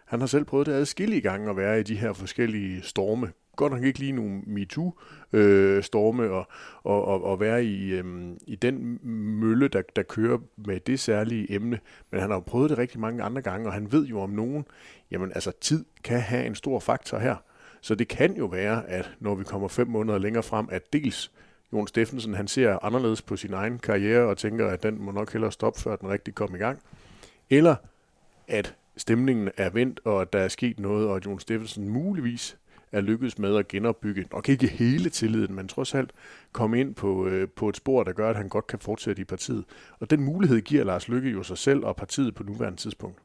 Han 0.05 0.19
har 0.19 0.27
selv 0.27 0.45
prøvet 0.45 0.67
det 0.67 0.73
adskillige 0.73 1.21
gange 1.21 1.49
at 1.49 1.57
være 1.57 1.79
i 1.79 1.83
de 1.83 1.95
her 1.95 2.13
forskellige 2.13 2.81
storme. 2.81 3.31
Godt 3.55 3.73
nok 3.73 3.83
ikke 3.83 3.99
lige 3.99 4.11
nogle 4.11 4.41
MeToo-storme 4.47 6.23
øh, 6.23 6.31
og, 6.31 6.47
og, 6.83 7.05
og, 7.05 7.23
og 7.23 7.39
være 7.39 7.65
i, 7.65 7.89
øh, 7.89 8.05
i 8.47 8.55
den 8.55 8.99
mølle, 9.39 9.67
der, 9.67 9.81
der 9.95 10.03
kører 10.03 10.37
med 10.57 10.79
det 10.79 10.99
særlige 10.99 11.51
emne. 11.51 11.79
Men 12.11 12.19
han 12.19 12.29
har 12.29 12.37
jo 12.37 12.39
prøvet 12.39 12.69
det 12.69 12.77
rigtig 12.77 12.99
mange 12.99 13.23
andre 13.23 13.41
gange, 13.41 13.67
og 13.67 13.73
han 13.73 13.91
ved 13.91 14.05
jo 14.05 14.19
om 14.19 14.29
nogen, 14.29 14.65
jamen 15.11 15.31
altså 15.35 15.51
tid 15.61 15.85
kan 16.03 16.19
have 16.19 16.45
en 16.45 16.55
stor 16.55 16.79
faktor 16.79 17.17
her. 17.17 17.35
Så 17.81 17.95
det 17.95 18.07
kan 18.07 18.37
jo 18.37 18.45
være, 18.45 18.89
at 18.89 19.11
når 19.19 19.35
vi 19.35 19.43
kommer 19.43 19.67
fem 19.67 19.87
måneder 19.87 20.17
længere 20.17 20.43
frem, 20.43 20.67
at 20.71 20.93
dels 20.93 21.31
Jon 21.73 21.87
Steffensen, 21.87 22.33
han 22.33 22.47
ser 22.47 22.85
anderledes 22.85 23.21
på 23.21 23.35
sin 23.35 23.53
egen 23.53 23.79
karriere 23.79 24.29
og 24.29 24.37
tænker, 24.37 24.67
at 24.67 24.83
den 24.83 25.01
må 25.01 25.11
nok 25.11 25.31
hellere 25.31 25.51
stoppe, 25.51 25.79
før 25.79 25.95
den 25.95 26.09
rigtig 26.09 26.35
kommer 26.35 26.57
i 26.57 26.59
gang. 26.59 26.79
Eller 27.49 27.75
at 28.47 28.75
stemningen 28.97 29.49
er 29.57 29.69
vendt, 29.69 29.99
og 30.05 30.21
at 30.21 30.33
der 30.33 30.39
er 30.39 30.47
sket 30.47 30.79
noget, 30.79 31.07
og 31.07 31.15
at 31.15 31.25
Jon 31.25 31.39
Steffensen 31.39 31.89
muligvis 31.89 32.57
er 32.91 33.01
lykkedes 33.01 33.37
med 33.37 33.57
at 33.57 33.67
genopbygge, 33.67 34.25
nok 34.31 34.49
ikke 34.49 34.67
hele 34.67 35.09
tilliden, 35.09 35.55
men 35.55 35.67
trods 35.67 35.95
alt 35.95 36.11
komme 36.51 36.79
ind 36.79 36.95
på, 36.95 37.27
øh, 37.27 37.49
på 37.49 37.69
et 37.69 37.77
spor, 37.77 38.03
der 38.03 38.11
gør, 38.11 38.29
at 38.29 38.35
han 38.35 38.49
godt 38.49 38.67
kan 38.67 38.79
fortsætte 38.79 39.21
i 39.21 39.25
partiet. 39.25 39.65
Og 39.99 40.09
den 40.09 40.23
mulighed 40.23 40.61
giver 40.61 40.83
Lars 40.83 41.07
Lykke 41.07 41.29
jo 41.29 41.43
sig 41.43 41.57
selv 41.57 41.85
og 41.85 41.95
partiet 41.95 42.35
på 42.35 42.43
nuværende 42.43 42.77
tidspunkt. 42.77 43.17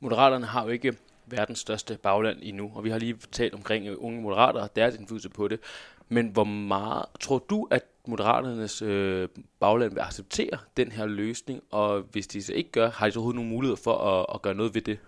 Moderaterne 0.00 0.46
har 0.46 0.64
jo 0.64 0.68
ikke 0.68 0.96
verdens 1.26 1.58
største 1.58 1.98
bagland 2.02 2.38
endnu, 2.42 2.72
og 2.74 2.84
vi 2.84 2.90
har 2.90 2.98
lige 2.98 3.16
talt 3.32 3.54
omkring 3.54 3.98
unge 3.98 4.22
moderater 4.22 4.60
og 4.62 4.76
deres 4.76 4.94
indflydelse 4.94 5.28
på 5.28 5.48
det. 5.48 5.60
Men 6.08 6.28
hvor 6.28 6.44
meget 6.44 7.04
tror 7.20 7.44
du, 7.50 7.68
at 7.70 7.82
Moderaternes 8.08 8.82
øh, 8.82 9.28
bagland 9.60 9.92
vil 9.92 10.00
acceptere 10.00 10.58
den 10.76 10.92
her 10.92 11.06
løsning, 11.06 11.62
og 11.70 12.04
hvis 12.12 12.26
de 12.26 12.42
så 12.42 12.52
ikke 12.52 12.70
gør, 12.70 12.90
har 12.90 13.06
de 13.06 13.12
så 13.12 13.18
overhovedet 13.18 13.36
nogen 13.36 13.50
mulighed 13.50 13.76
for 13.76 13.98
at, 13.98 14.26
at 14.34 14.42
gøre 14.42 14.54
noget 14.54 14.74
ved 14.74 14.82
det? 14.82 14.98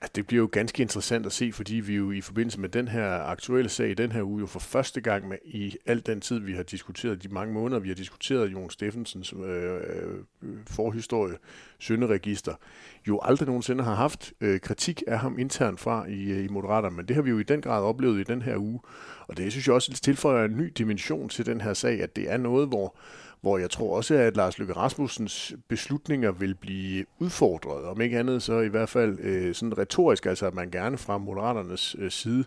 Altså, 0.00 0.12
det 0.14 0.26
bliver 0.26 0.42
jo 0.42 0.48
ganske 0.52 0.82
interessant 0.82 1.26
at 1.26 1.32
se, 1.32 1.52
fordi 1.52 1.74
vi 1.74 1.94
jo 1.94 2.10
i 2.10 2.20
forbindelse 2.20 2.60
med 2.60 2.68
den 2.68 2.88
her 2.88 3.22
aktuelle 3.22 3.68
sag 3.68 3.90
i 3.90 3.94
den 3.94 4.12
her 4.12 4.22
uge 4.22 4.40
jo 4.40 4.46
for 4.46 4.58
første 4.58 5.00
gang 5.00 5.28
med 5.28 5.36
i 5.44 5.76
al 5.86 6.06
den 6.06 6.20
tid, 6.20 6.38
vi 6.38 6.52
har 6.52 6.62
diskuteret, 6.62 7.22
de 7.22 7.28
mange 7.28 7.54
måneder, 7.54 7.80
vi 7.80 7.88
har 7.88 7.94
diskuteret 7.94 8.52
Jon 8.52 8.70
Steffensens 8.70 9.32
øh, 9.32 9.74
øh 9.74 10.18
forhistorie, 10.66 11.36
synderegister, 11.78 12.54
jo 13.08 13.20
aldrig 13.22 13.46
nogensinde 13.46 13.84
har 13.84 13.94
haft 13.94 14.32
øh, 14.40 14.60
kritik 14.60 15.02
af 15.06 15.18
ham 15.18 15.38
internt 15.38 15.80
fra 15.80 16.06
i, 16.06 16.30
øh, 16.30 16.44
i 16.44 16.48
Moderaterne, 16.48 16.96
men 16.96 17.08
det 17.08 17.16
har 17.16 17.22
vi 17.22 17.30
jo 17.30 17.38
i 17.38 17.42
den 17.42 17.60
grad 17.60 17.82
oplevet 17.82 18.20
i 18.20 18.24
den 18.24 18.42
her 18.42 18.56
uge, 18.56 18.80
og 19.28 19.36
det 19.36 19.52
synes 19.52 19.66
jeg 19.66 19.74
også 19.74 19.92
tilføjer 19.92 20.44
en 20.44 20.56
ny 20.56 20.72
dimension 20.78 21.28
til 21.28 21.46
den 21.46 21.60
her 21.60 21.74
sag, 21.74 22.02
at 22.02 22.16
det 22.16 22.30
er 22.30 22.36
noget, 22.36 22.68
hvor 22.68 22.96
hvor 23.40 23.58
jeg 23.58 23.70
tror 23.70 23.96
også, 23.96 24.14
at 24.14 24.36
Lars 24.36 24.58
Løkke 24.58 24.72
Rasmussens 24.72 25.54
beslutninger 25.68 26.32
vil 26.32 26.54
blive 26.54 27.04
udfordret, 27.18 27.84
om 27.84 28.00
ikke 28.00 28.18
andet 28.18 28.42
så 28.42 28.60
i 28.60 28.68
hvert 28.68 28.88
fald 28.88 29.18
øh, 29.20 29.54
sådan 29.54 29.78
retorisk, 29.78 30.26
altså 30.26 30.46
at 30.46 30.54
man 30.54 30.70
gerne 30.70 30.98
fra 30.98 31.18
Moderaternes 31.18 31.96
øh, 31.98 32.10
side, 32.10 32.44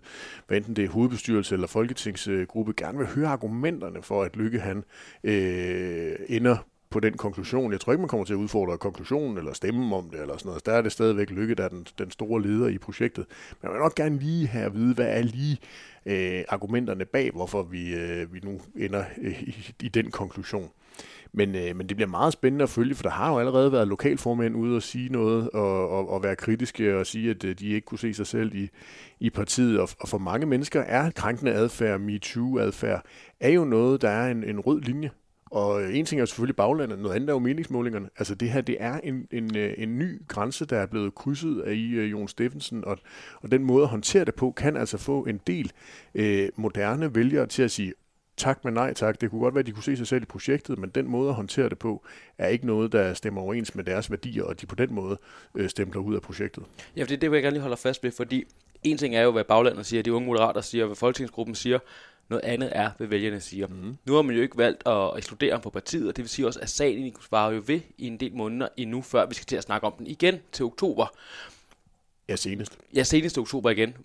hvad 0.47 0.57
enten 0.57 0.75
det 0.75 0.85
er 0.85 0.89
hovedbestyrelse 0.89 1.55
eller 1.55 1.67
folketingsgruppe, 1.67 2.73
gerne 2.77 2.97
vil 2.97 3.07
høre 3.07 3.27
argumenterne 3.27 4.01
for, 4.01 4.23
at 4.23 4.35
Lykke 4.35 4.59
han 4.59 4.83
øh, 5.23 6.15
ender 6.29 6.57
på 6.91 6.99
den 6.99 7.17
konklusion. 7.17 7.71
Jeg 7.71 7.79
tror 7.79 7.93
ikke, 7.93 8.01
man 8.01 8.09
kommer 8.09 8.25
til 8.25 8.33
at 8.33 8.37
udfordre 8.37 8.77
konklusionen 8.77 9.37
eller 9.37 9.53
stemme 9.53 9.95
om 9.95 10.09
det 10.09 10.21
eller 10.21 10.37
sådan 10.37 10.49
noget. 10.49 10.65
Der 10.65 10.73
er 10.73 10.81
det 10.81 10.91
stadigvæk 10.91 11.29
Lykke, 11.29 11.55
der 11.55 11.63
er 11.63 11.69
den, 11.69 11.87
den 11.97 12.11
store 12.11 12.41
leder 12.41 12.67
i 12.67 12.77
projektet. 12.77 13.25
Men 13.49 13.63
jeg 13.63 13.71
vil 13.71 13.79
nok 13.79 13.95
gerne 13.95 14.19
lige 14.19 14.47
have 14.47 14.65
at 14.65 14.73
vide, 14.73 14.93
hvad 14.93 15.07
er 15.07 15.21
lige 15.21 15.57
øh, 16.05 16.43
argumenterne 16.49 17.05
bag, 17.05 17.31
hvorfor 17.31 17.63
vi, 17.63 17.95
øh, 17.95 18.33
vi 18.33 18.39
nu 18.43 18.61
ender 18.75 19.03
øh, 19.21 19.43
i, 19.43 19.73
i 19.81 19.89
den 19.89 20.11
konklusion. 20.11 20.69
Men, 21.33 21.55
øh, 21.55 21.75
men 21.75 21.89
det 21.89 21.97
bliver 21.97 22.09
meget 22.09 22.33
spændende 22.33 22.63
at 22.63 22.69
følge, 22.69 22.95
for 22.95 23.03
der 23.03 23.09
har 23.09 23.31
jo 23.31 23.39
allerede 23.39 23.71
været 23.71 23.87
lokalformænd 23.87 24.55
ude 24.55 24.75
og 24.75 24.81
sige 24.81 25.09
noget, 25.09 25.49
og, 25.49 25.89
og, 25.89 26.09
og 26.09 26.23
være 26.23 26.35
kritiske 26.35 26.97
og 26.97 27.05
sige, 27.05 27.29
at 27.29 27.43
øh, 27.43 27.59
de 27.59 27.67
ikke 27.67 27.85
kunne 27.85 27.99
se 27.99 28.13
sig 28.13 28.27
selv 28.27 28.55
i, 28.55 28.69
i 29.19 29.29
partiet. 29.29 29.79
Og, 29.79 29.89
og 29.99 30.09
for 30.09 30.17
mange 30.17 30.45
mennesker 30.45 30.81
er 30.81 31.11
krænkende 31.11 31.51
adfærd, 31.51 31.99
MeToo-adfærd, 31.99 33.05
er 33.39 33.49
jo 33.49 33.65
noget, 33.65 34.01
der 34.01 34.09
er 34.09 34.31
en, 34.31 34.43
en 34.43 34.59
rød 34.59 34.81
linje. 34.81 35.09
Og 35.51 35.83
øh, 35.83 35.97
en 35.97 36.05
ting 36.05 36.19
er 36.19 36.21
jo 36.21 36.25
selvfølgelig 36.25 36.55
baglandet, 36.55 36.99
noget 36.99 37.15
andet 37.15 37.29
er 37.29 37.33
jo 37.33 37.39
meningsmålingerne. 37.39 38.09
Altså 38.17 38.35
det 38.35 38.49
her, 38.49 38.61
det 38.61 38.77
er 38.79 38.99
en, 39.03 39.27
en, 39.31 39.57
øh, 39.57 39.73
en 39.77 39.99
ny 39.99 40.27
grænse, 40.27 40.65
der 40.65 40.77
er 40.77 40.85
blevet 40.85 41.15
krydset 41.15 41.61
af 41.61 41.73
i 41.73 41.99
uh, 41.99 42.11
Jon 42.11 42.27
Steffensen, 42.27 42.85
og, 42.85 42.97
og 43.41 43.51
den 43.51 43.63
måde 43.63 43.83
at 43.83 43.89
håndtere 43.89 44.25
det 44.25 44.35
på, 44.35 44.51
kan 44.51 44.77
altså 44.77 44.97
få 44.97 45.23
en 45.23 45.39
del 45.47 45.71
øh, 46.15 46.49
moderne 46.55 47.15
vælgere 47.15 47.45
til 47.45 47.63
at 47.63 47.71
sige, 47.71 47.93
tak, 48.37 48.65
men 48.65 48.73
nej 48.73 48.93
tak. 48.93 49.21
Det 49.21 49.29
kunne 49.29 49.41
godt 49.41 49.55
være, 49.55 49.59
at 49.59 49.65
de 49.65 49.71
kunne 49.71 49.83
se 49.83 49.97
sig 49.97 50.07
selv 50.07 50.21
i 50.21 50.25
projektet, 50.25 50.79
men 50.79 50.89
den 50.89 51.07
måde 51.07 51.29
at 51.29 51.35
håndtere 51.35 51.69
det 51.69 51.79
på, 51.79 52.05
er 52.37 52.47
ikke 52.47 52.65
noget, 52.65 52.91
der 52.91 53.13
stemmer 53.13 53.41
overens 53.41 53.75
med 53.75 53.83
deres 53.83 54.11
værdier, 54.11 54.43
og 54.43 54.61
de 54.61 54.65
på 54.65 54.75
den 54.75 54.93
måde 54.93 55.17
øh, 55.55 55.69
stemmer 55.69 55.97
ud 55.97 56.15
af 56.15 56.21
projektet. 56.21 56.63
Ja, 56.95 57.03
det 57.03 57.21
det, 57.21 57.31
vil 57.31 57.37
jeg 57.37 57.43
gerne 57.43 57.53
lige 57.53 57.61
holde 57.61 57.77
fast 57.77 58.03
ved, 58.03 58.11
fordi 58.11 58.45
en 58.83 58.97
ting 58.97 59.15
er 59.15 59.21
jo, 59.21 59.31
hvad 59.31 59.43
baglandet 59.43 59.85
siger, 59.85 60.03
de 60.03 60.13
unge 60.13 60.27
moderater 60.27 60.61
siger, 60.61 60.85
hvad 60.85 60.95
folketingsgruppen 60.95 61.55
siger, 61.55 61.79
noget 62.29 62.43
andet 62.43 62.69
er, 62.71 62.91
hvad 62.97 63.07
vælgerne 63.07 63.39
siger. 63.39 63.67
Mm. 63.67 63.97
Nu 64.05 64.13
har 64.13 64.21
man 64.21 64.35
jo 64.35 64.41
ikke 64.41 64.57
valgt 64.57 64.87
at 64.87 65.17
ekskludere 65.17 65.51
ham 65.51 65.61
på 65.61 65.69
partiet, 65.69 66.07
og 66.07 66.15
det 66.15 66.23
vil 66.23 66.29
sige 66.29 66.47
også, 66.47 66.59
at 66.59 66.69
sagen 66.69 67.15
svarer 67.21 67.51
jo 67.51 67.63
ved 67.67 67.81
i 67.97 68.07
en 68.07 68.17
del 68.17 68.35
måneder 68.35 68.67
endnu, 68.77 69.01
før 69.01 69.25
vi 69.25 69.33
skal 69.33 69.45
til 69.45 69.55
at 69.55 69.63
snakke 69.63 69.87
om 69.87 69.93
den 69.97 70.07
igen 70.07 70.39
til 70.51 70.65
oktober. 70.65 71.07
Ja, 72.29 72.35
senest. 72.35 72.77
Ja, 72.95 73.03
senest 73.03 73.37
oktober 73.37 73.69
igen 73.69 73.95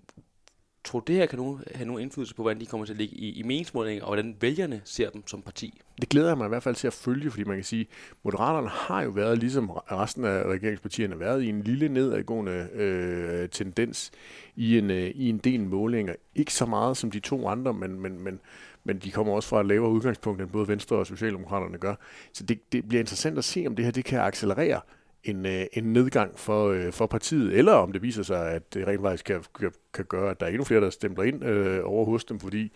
tror 0.86 1.00
det 1.00 1.14
her 1.14 1.26
kan 1.26 1.38
nu 1.38 1.60
have 1.74 1.86
nogen 1.86 2.02
indflydelse 2.02 2.34
på, 2.34 2.42
hvordan 2.42 2.60
de 2.60 2.66
kommer 2.66 2.86
til 2.86 2.92
at 2.92 2.98
ligge 2.98 3.16
i, 3.16 3.30
i 3.30 3.42
meningsmålinger, 3.42 4.04
og 4.04 4.08
hvordan 4.08 4.36
vælgerne 4.40 4.80
ser 4.84 5.10
dem 5.10 5.26
som 5.26 5.42
parti? 5.42 5.80
Det 6.00 6.08
glæder 6.08 6.28
jeg 6.28 6.38
mig 6.38 6.44
i 6.44 6.48
hvert 6.48 6.62
fald 6.62 6.74
til 6.74 6.86
at 6.86 6.92
følge, 6.92 7.30
fordi 7.30 7.44
man 7.44 7.56
kan 7.56 7.64
sige, 7.64 7.86
Moderaterne 8.22 8.68
har 8.68 9.02
jo 9.02 9.10
været, 9.10 9.38
ligesom 9.38 9.70
resten 9.70 10.24
af 10.24 10.42
regeringspartierne, 10.42 11.20
været 11.20 11.42
i 11.42 11.48
en 11.48 11.62
lille 11.62 11.88
nedadgående 11.88 12.68
øh, 12.74 13.48
tendens 13.48 14.10
i 14.56 14.78
en, 14.78 14.90
øh, 14.90 15.10
i 15.14 15.28
en 15.28 15.38
del 15.38 15.60
målinger. 15.60 16.14
Ikke 16.34 16.52
så 16.52 16.66
meget 16.66 16.96
som 16.96 17.10
de 17.10 17.20
to 17.20 17.48
andre, 17.48 17.74
men, 17.74 18.00
men, 18.00 18.24
men, 18.24 18.40
men 18.84 18.98
de 18.98 19.10
kommer 19.10 19.32
også 19.32 19.48
fra 19.48 19.60
et 19.60 19.66
lavere 19.66 19.90
udgangspunkt, 19.90 20.42
end 20.42 20.50
både 20.50 20.68
Venstre 20.68 20.96
og 20.96 21.06
Socialdemokraterne 21.06 21.78
gør. 21.78 21.94
Så 22.32 22.44
det, 22.44 22.72
det 22.72 22.88
bliver 22.88 23.00
interessant 23.00 23.38
at 23.38 23.44
se, 23.44 23.64
om 23.66 23.76
det 23.76 23.84
her 23.84 23.92
det 23.92 24.04
kan 24.04 24.20
accelerere 24.20 24.80
en, 25.28 25.46
øh, 25.46 25.66
en 25.72 25.92
nedgang 25.92 26.38
for, 26.38 26.68
øh, 26.68 26.92
for 26.92 27.06
partiet, 27.06 27.58
eller 27.58 27.72
om 27.72 27.92
det 27.92 28.02
viser 28.02 28.22
sig, 28.22 28.50
at 28.50 28.74
det 28.74 28.86
rent 28.86 29.02
faktisk 29.02 29.24
kan, 29.24 29.42
kan, 29.58 29.72
kan 29.94 30.04
gøre, 30.04 30.30
at 30.30 30.40
der 30.40 30.46
er 30.46 30.50
endnu 30.50 30.64
flere, 30.64 30.80
der 30.80 30.90
stempler 30.90 31.24
ind 31.24 31.44
øh, 31.44 31.80
over 31.84 32.04
hos 32.04 32.24
dem, 32.24 32.40
fordi 32.40 32.72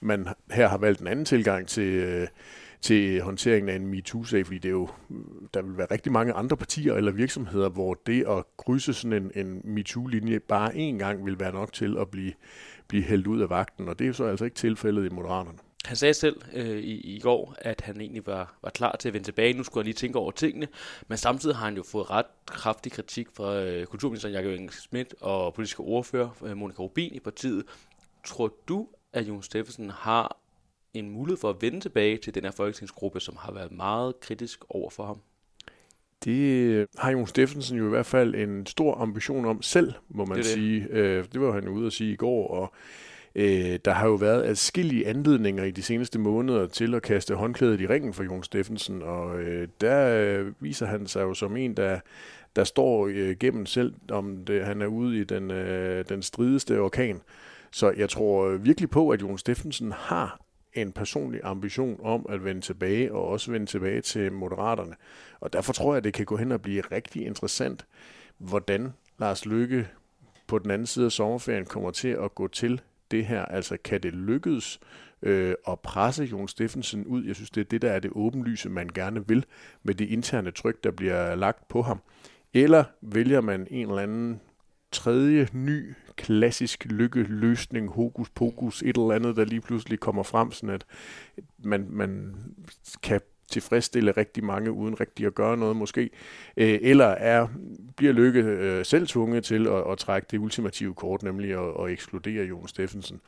man 0.00 0.28
her 0.50 0.68
har 0.68 0.78
valgt 0.78 1.00
en 1.00 1.06
anden 1.06 1.24
tilgang 1.24 1.68
til, 1.68 1.88
øh, 1.92 2.26
til 2.80 3.20
håndteringen 3.20 3.68
af 3.68 3.76
en 3.76 3.86
MeToo-sag, 3.86 4.46
fordi 4.46 4.58
det 4.58 4.68
er 4.68 4.72
jo, 4.72 4.88
der 5.54 5.62
vil 5.62 5.78
være 5.78 5.86
rigtig 5.90 6.12
mange 6.12 6.32
andre 6.32 6.56
partier 6.56 6.94
eller 6.94 7.12
virksomheder, 7.12 7.68
hvor 7.68 8.00
det 8.06 8.24
at 8.28 8.44
krydse 8.58 8.92
sådan 8.92 9.30
en, 9.34 9.46
en 9.46 9.60
MeToo-linje 9.64 10.38
bare 10.38 10.70
én 10.72 10.98
gang 10.98 11.26
vil 11.26 11.40
være 11.40 11.52
nok 11.52 11.72
til 11.72 11.96
at 12.00 12.10
blive, 12.10 12.32
blive 12.88 13.02
hældt 13.02 13.26
ud 13.26 13.40
af 13.40 13.50
vagten, 13.50 13.88
og 13.88 13.98
det 13.98 14.04
er 14.04 14.08
jo 14.08 14.14
så 14.14 14.24
altså 14.24 14.44
ikke 14.44 14.54
tilfældet 14.54 15.06
i 15.06 15.14
Moderaterne. 15.14 15.58
Han 15.84 15.96
sagde 15.96 16.14
selv 16.14 16.42
øh, 16.52 16.78
i, 16.78 17.16
i 17.16 17.20
går, 17.20 17.54
at 17.58 17.80
han 17.80 18.00
egentlig 18.00 18.26
var, 18.26 18.58
var 18.62 18.70
klar 18.70 18.96
til 18.96 19.08
at 19.08 19.14
vende 19.14 19.26
tilbage. 19.26 19.52
Nu 19.52 19.62
skulle 19.62 19.82
han 19.82 19.86
lige 19.86 19.94
tænke 19.94 20.18
over 20.18 20.30
tingene. 20.30 20.68
Men 21.08 21.18
samtidig 21.18 21.56
har 21.56 21.64
han 21.64 21.76
jo 21.76 21.82
fået 21.82 22.10
ret 22.10 22.26
kraftig 22.46 22.92
kritik 22.92 23.28
fra 23.34 23.60
øh, 23.60 23.86
kulturministeren 23.86 24.34
Jakob 24.34 24.52
Engel 24.52 24.72
Schmidt 24.72 25.14
og 25.20 25.54
politiske 25.54 25.80
ordfører 25.80 26.28
øh, 26.44 26.56
Monika 26.56 26.82
Rubin 26.82 27.14
i 27.14 27.20
partiet. 27.20 27.64
Tror 28.26 28.54
du, 28.68 28.88
at 29.12 29.28
Jon 29.28 29.42
Steffensen 29.42 29.90
har 29.90 30.38
en 30.94 31.10
mulighed 31.10 31.38
for 31.38 31.50
at 31.50 31.56
vende 31.60 31.80
tilbage 31.80 32.16
til 32.16 32.34
den 32.34 32.44
her 32.44 32.50
folketingsgruppe, 32.50 33.20
som 33.20 33.36
har 33.38 33.52
været 33.52 33.72
meget 33.72 34.20
kritisk 34.20 34.64
over 34.68 34.90
for 34.90 35.06
ham? 35.06 35.20
Det 36.24 36.86
har 36.98 37.10
Jon 37.10 37.26
Steffensen 37.26 37.78
jo 37.78 37.86
i 37.86 37.88
hvert 37.88 38.06
fald 38.06 38.34
en 38.34 38.66
stor 38.66 38.96
ambition 39.00 39.44
om 39.44 39.62
selv, 39.62 39.92
må 40.08 40.24
man 40.24 40.38
det 40.38 40.46
sige. 40.46 40.80
Det. 40.80 40.90
Øh, 40.90 41.24
det 41.32 41.40
var 41.40 41.52
han 41.52 41.68
ude 41.68 41.86
at 41.86 41.92
sige 41.92 42.12
i 42.12 42.16
går, 42.16 42.48
og 42.48 42.72
Øh, 43.34 43.78
der 43.84 43.92
har 43.92 44.06
jo 44.06 44.14
været 44.14 44.44
adskillige 44.44 45.06
anledninger 45.06 45.64
i 45.64 45.70
de 45.70 45.82
seneste 45.82 46.18
måneder 46.18 46.66
til 46.66 46.94
at 46.94 47.02
kaste 47.02 47.34
håndklædet 47.34 47.80
i 47.80 47.86
ringen 47.86 48.12
for 48.12 48.24
Jon 48.24 48.42
Steffensen, 48.42 49.02
og 49.02 49.40
øh, 49.40 49.68
der 49.80 50.08
øh, 50.08 50.52
viser 50.60 50.86
han 50.86 51.06
sig 51.06 51.22
jo 51.22 51.34
som 51.34 51.56
en, 51.56 51.76
der, 51.76 52.00
der 52.56 52.64
står 52.64 53.06
øh, 53.06 53.36
gennem 53.40 53.66
selv, 53.66 53.94
om 54.10 54.44
det, 54.44 54.64
han 54.64 54.82
er 54.82 54.86
ude 54.86 55.20
i 55.20 55.24
den, 55.24 55.50
øh, 55.50 56.04
den 56.08 56.22
strideste 56.22 56.80
orkan. 56.80 57.20
Så 57.70 57.90
jeg 57.90 58.08
tror 58.08 58.46
øh, 58.48 58.64
virkelig 58.64 58.90
på, 58.90 59.10
at 59.10 59.22
Jon 59.22 59.38
Steffensen 59.38 59.92
har 59.92 60.40
en 60.74 60.92
personlig 60.92 61.40
ambition 61.44 62.00
om 62.02 62.26
at 62.28 62.44
vende 62.44 62.60
tilbage, 62.60 63.12
og 63.12 63.28
også 63.28 63.50
vende 63.50 63.66
tilbage 63.66 64.00
til 64.00 64.32
Moderaterne. 64.32 64.94
Og 65.40 65.52
derfor 65.52 65.72
tror 65.72 65.92
jeg, 65.92 65.96
at 65.96 66.04
det 66.04 66.14
kan 66.14 66.26
gå 66.26 66.36
hen 66.36 66.52
og 66.52 66.62
blive 66.62 66.80
rigtig 66.80 67.26
interessant, 67.26 67.86
hvordan 68.38 68.92
Lars 69.18 69.46
Lykke 69.46 69.88
på 70.46 70.58
den 70.58 70.70
anden 70.70 70.86
side 70.86 71.04
af 71.04 71.12
sommerferien 71.12 71.64
kommer 71.64 71.90
til 71.90 72.08
at 72.08 72.34
gå 72.34 72.48
til 72.48 72.80
det 73.12 73.26
her? 73.26 73.44
Altså, 73.44 73.76
kan 73.84 74.02
det 74.02 74.12
lykkes 74.12 74.80
øh, 75.22 75.54
at 75.68 75.80
presse 75.80 76.24
Jon 76.24 76.48
Steffensen 76.48 77.06
ud? 77.06 77.24
Jeg 77.24 77.34
synes, 77.34 77.50
det 77.50 77.60
er 77.60 77.64
det, 77.64 77.82
der 77.82 77.92
er 77.92 78.00
det 78.00 78.10
åbenlyse, 78.14 78.68
man 78.68 78.88
gerne 78.94 79.28
vil 79.28 79.44
med 79.82 79.94
det 79.94 80.08
interne 80.08 80.50
tryk, 80.50 80.84
der 80.84 80.90
bliver 80.90 81.34
lagt 81.34 81.68
på 81.68 81.82
ham. 81.82 82.00
Eller 82.54 82.84
vælger 83.00 83.40
man 83.40 83.66
en 83.70 83.88
eller 83.88 84.02
anden 84.02 84.40
tredje, 84.92 85.48
ny, 85.52 85.94
klassisk 86.16 86.86
lykkeløsning, 86.90 87.88
hokus 87.88 88.30
pokus, 88.30 88.82
et 88.82 88.96
eller 88.96 89.12
andet, 89.12 89.36
der 89.36 89.44
lige 89.44 89.60
pludselig 89.60 90.00
kommer 90.00 90.22
frem, 90.22 90.52
sådan 90.52 90.74
at 90.74 90.84
man, 91.58 91.86
man 91.90 92.34
kan 93.02 93.20
tilfredsstille 93.52 94.12
rigtig 94.12 94.44
mange 94.44 94.72
uden 94.72 95.00
rigtig 95.00 95.26
at 95.26 95.34
gøre 95.34 95.56
noget 95.56 95.76
måske, 95.76 96.10
øh, 96.56 96.78
eller 96.82 97.06
er, 97.06 97.46
bliver 97.96 98.12
Lykke 98.12 98.40
øh, 98.40 98.84
selv 98.84 99.06
tvunget 99.06 99.44
til 99.44 99.66
at, 99.66 99.90
at 99.92 99.98
trække 99.98 100.28
det 100.30 100.38
ultimative 100.38 100.94
kort, 100.94 101.22
nemlig 101.22 101.52
at, 101.52 101.84
at 101.84 101.90
ekskludere 101.90 102.44
Jon 102.44 102.68
Steffensen. 102.68 103.20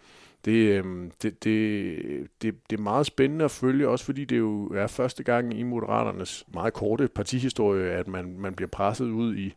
Det, 0.45 0.85
øh, 0.85 0.85
det, 1.23 1.45
det, 1.45 2.29
det, 2.43 2.55
det 2.71 2.79
er 2.79 2.83
meget 2.83 3.07
spændende 3.07 3.45
at 3.45 3.51
følge, 3.51 3.89
også 3.89 4.05
fordi 4.05 4.25
det 4.25 4.39
jo 4.39 4.67
er 4.67 4.87
første 4.87 5.23
gang 5.23 5.59
i 5.59 5.63
Moderaternes 5.63 6.45
meget 6.55 6.73
korte 6.73 7.09
partihistorie, 7.09 7.91
at 7.91 8.09
man, 8.09 8.37
man 8.39 8.55
bliver 8.55 8.69
presset 8.69 9.07
ud 9.07 9.37
i, 9.37 9.55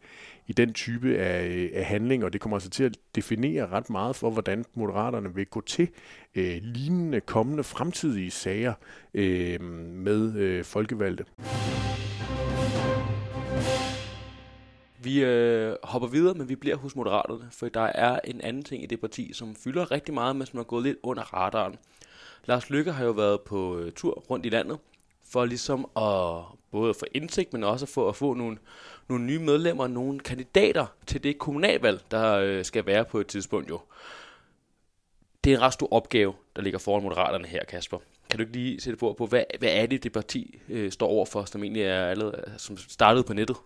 i 0.48 0.54
den 0.54 0.74
type 0.74 1.18
af, 1.18 1.70
af 1.74 1.86
handling, 1.86 2.24
og 2.24 2.34
det 2.34 2.42
kommer 2.42 2.56
altså 2.56 2.70
til 2.70 2.84
at 2.84 2.98
definere 3.16 3.68
ret 3.68 3.90
meget 3.90 4.16
for, 4.16 4.30
hvordan 4.30 4.66
Moderaterne 4.74 5.36
vil 5.36 5.46
gå 5.46 5.62
til 5.62 5.90
øh, 6.36 6.58
lignende 6.62 7.22
kommende 7.22 7.64
fremtidige 7.64 8.32
sager 8.32 8.74
øh, 9.14 9.62
med 9.62 10.36
øh, 10.36 10.64
folkevalgte. 10.64 11.26
Vi 15.04 15.24
øh, 15.24 15.76
hopper 15.84 16.08
videre, 16.08 16.34
men 16.34 16.50
vi 16.50 16.56
bliver 16.56 16.76
hos 16.76 16.96
Moderaterne, 16.96 17.48
for 17.52 17.70
der 17.70 17.82
er 17.82 18.20
en 18.24 18.42
anden 18.42 18.64
ting 18.64 18.84
i 18.84 18.86
det 18.86 19.02
parti, 19.02 19.34
som 19.34 19.56
fylder 19.56 19.92
rigtig 19.92 20.14
meget, 20.14 20.36
men 20.36 20.48
som 20.48 20.60
er 20.60 20.64
gået 20.64 20.84
lidt 20.84 20.98
under 21.04 21.24
radaren. 21.34 21.76
Lars 22.46 22.70
Lykke 22.70 22.92
har 22.92 23.06
jo 23.06 23.12
været 23.12 23.42
på 23.42 23.80
øh, 23.80 23.92
tur 23.92 24.26
rundt 24.30 24.46
i 24.46 24.50
landet, 24.50 24.78
for 25.32 25.46
ligesom 25.46 25.90
at 25.98 26.44
både 26.72 26.94
få 26.94 27.06
indsigt, 27.14 27.54
men 27.54 27.64
også 27.64 27.86
for 27.86 28.10
at 28.10 28.16
få 28.16 28.34
nogle, 28.34 28.58
nogle 29.10 29.26
nye 29.26 29.40
medlemmer, 29.40 29.88
nogle 29.88 30.20
kandidater 30.20 30.86
til 31.08 31.24
det 31.24 31.38
kommunalvalg, 31.38 32.02
der 32.12 32.34
øh, 32.34 32.66
skal 32.66 32.86
være 32.86 33.06
på 33.06 33.20
et 33.20 33.28
tidspunkt 33.28 33.70
jo. 33.70 33.80
Det 35.44 35.54
er 35.54 35.58
en 35.58 35.62
ret 35.62 35.74
stor 35.74 35.94
opgave, 35.94 36.34
der 36.56 36.62
ligger 36.62 36.80
foran 36.80 37.04
moderaterne 37.04 37.48
her, 37.48 37.66
Kasper. 37.66 37.98
Kan 38.30 38.38
du 38.38 38.42
ikke 38.42 38.54
lige 38.54 38.82
sætte 38.82 38.98
på, 38.98 39.16
på 39.18 39.26
hvad, 39.26 39.44
hvad 39.60 39.70
er 39.72 39.86
det, 39.86 40.04
det 40.04 40.12
parti 40.12 40.60
øh, 40.70 40.92
står 40.92 41.08
over 41.08 41.26
for, 41.26 41.46
som 41.46 41.64
egentlig 41.64 41.84
er 41.84 42.06
allerede, 42.06 42.44
øh, 42.48 42.54
som 42.58 42.78
startede 42.78 43.24
på 43.24 43.34
nettet? 43.34 43.58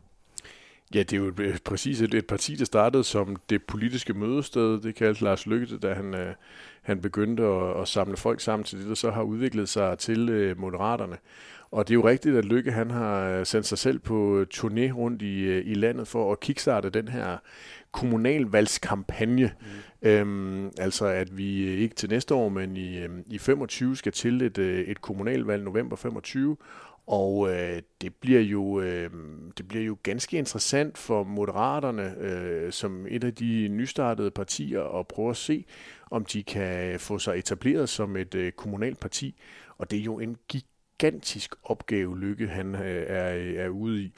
Ja, 0.94 1.00
det 1.00 1.14
er 1.14 1.18
jo 1.18 1.28
et, 1.28 1.40
øh, 1.40 1.58
præcis 1.66 2.02
et, 2.02 2.14
et 2.14 2.28
parti, 2.28 2.56
der 2.56 2.66
startede 2.66 3.04
som 3.04 3.36
det 3.50 3.64
politiske 3.64 4.14
mødested. 4.14 4.82
Det 4.82 4.96
kaldte 4.96 5.24
Lars 5.24 5.46
Lykke, 5.46 5.78
da 5.78 5.94
han, 5.94 6.16
øh, 6.16 6.36
han 6.82 7.02
begyndte 7.02 7.44
at, 7.44 7.82
at 7.82 7.88
samle 7.88 8.18
folk 8.18 8.42
sammen 8.42 8.64
til 8.64 8.80
det, 8.80 8.88
der 8.88 8.96
så 8.96 9.12
har 9.12 9.24
udviklet 9.24 9.70
sig 9.70 9.98
til 9.98 10.30
øh, 10.30 10.60
Moderaterne. 10.60 11.18
Og 11.72 11.88
det 11.88 11.94
er 11.94 11.96
jo 11.96 12.08
rigtigt, 12.08 12.38
at 12.38 12.46
Lykke 12.46 12.72
han 12.72 12.92
har 12.92 13.30
øh, 13.30 13.46
sendt 13.46 13.66
sig 13.66 13.78
selv 13.78 14.00
på 14.00 14.46
turné 14.54 14.92
rundt 14.92 15.22
i, 15.22 15.42
øh, 15.42 15.64
i 15.66 15.74
landet 15.74 16.08
for 16.08 16.32
at 16.32 16.40
kickstarte 16.40 16.90
den 16.90 17.08
her 17.08 17.38
kommunalvalgskampagne. 17.92 19.52
Mm. 19.62 20.08
Øhm, 20.10 20.72
altså 20.78 21.06
at 21.06 21.38
vi 21.38 21.68
ikke 21.68 21.96
til 21.96 22.10
næste 22.10 22.36
år, 22.36 22.50
men 22.50 22.78
i, 22.78 23.00
i 23.28 23.38
25 23.38 23.98
skal 23.98 24.12
til 24.12 24.42
et, 24.42 24.58
øh, 24.58 24.80
et 24.80 25.02
kommunalvalg 25.02 25.64
november 25.64 25.96
25, 25.96 26.58
og 27.12 27.50
øh, 27.50 27.82
det 28.02 28.16
bliver 28.16 28.42
jo 28.42 28.82
øh, 28.82 29.10
det 29.58 29.68
bliver 29.68 29.84
jo 29.84 29.98
ganske 30.04 30.38
interessant 30.38 30.98
for 30.98 31.24
Moderaterne 31.24 32.16
øh, 32.20 32.72
som 32.72 33.06
et 33.10 33.24
af 33.24 33.36
de 33.36 33.68
nystartede 33.68 34.32
partier 34.32 35.00
at 35.00 35.08
prøve 35.08 35.30
at 35.30 35.38
se, 35.38 35.66
om 36.12 36.26
de 36.26 36.44
kan 36.44 37.00
få 37.00 37.20
sig 37.20 37.38
etableret 37.38 37.90
som 37.90 38.18
et 38.18 38.36
øh, 38.36 38.52
kommunalt 38.52 39.00
parti. 39.00 39.36
Og 39.78 39.92
det 39.92 40.00
er 40.00 40.04
jo 40.04 40.20
en 40.20 40.38
gigantisk 40.48 41.56
opgave, 41.64 42.20
Lykke 42.20 42.48
han 42.48 42.76
øh, 42.76 43.06
er, 43.08 43.64
er 43.64 43.70
ude 43.70 44.02
i. 44.04 44.14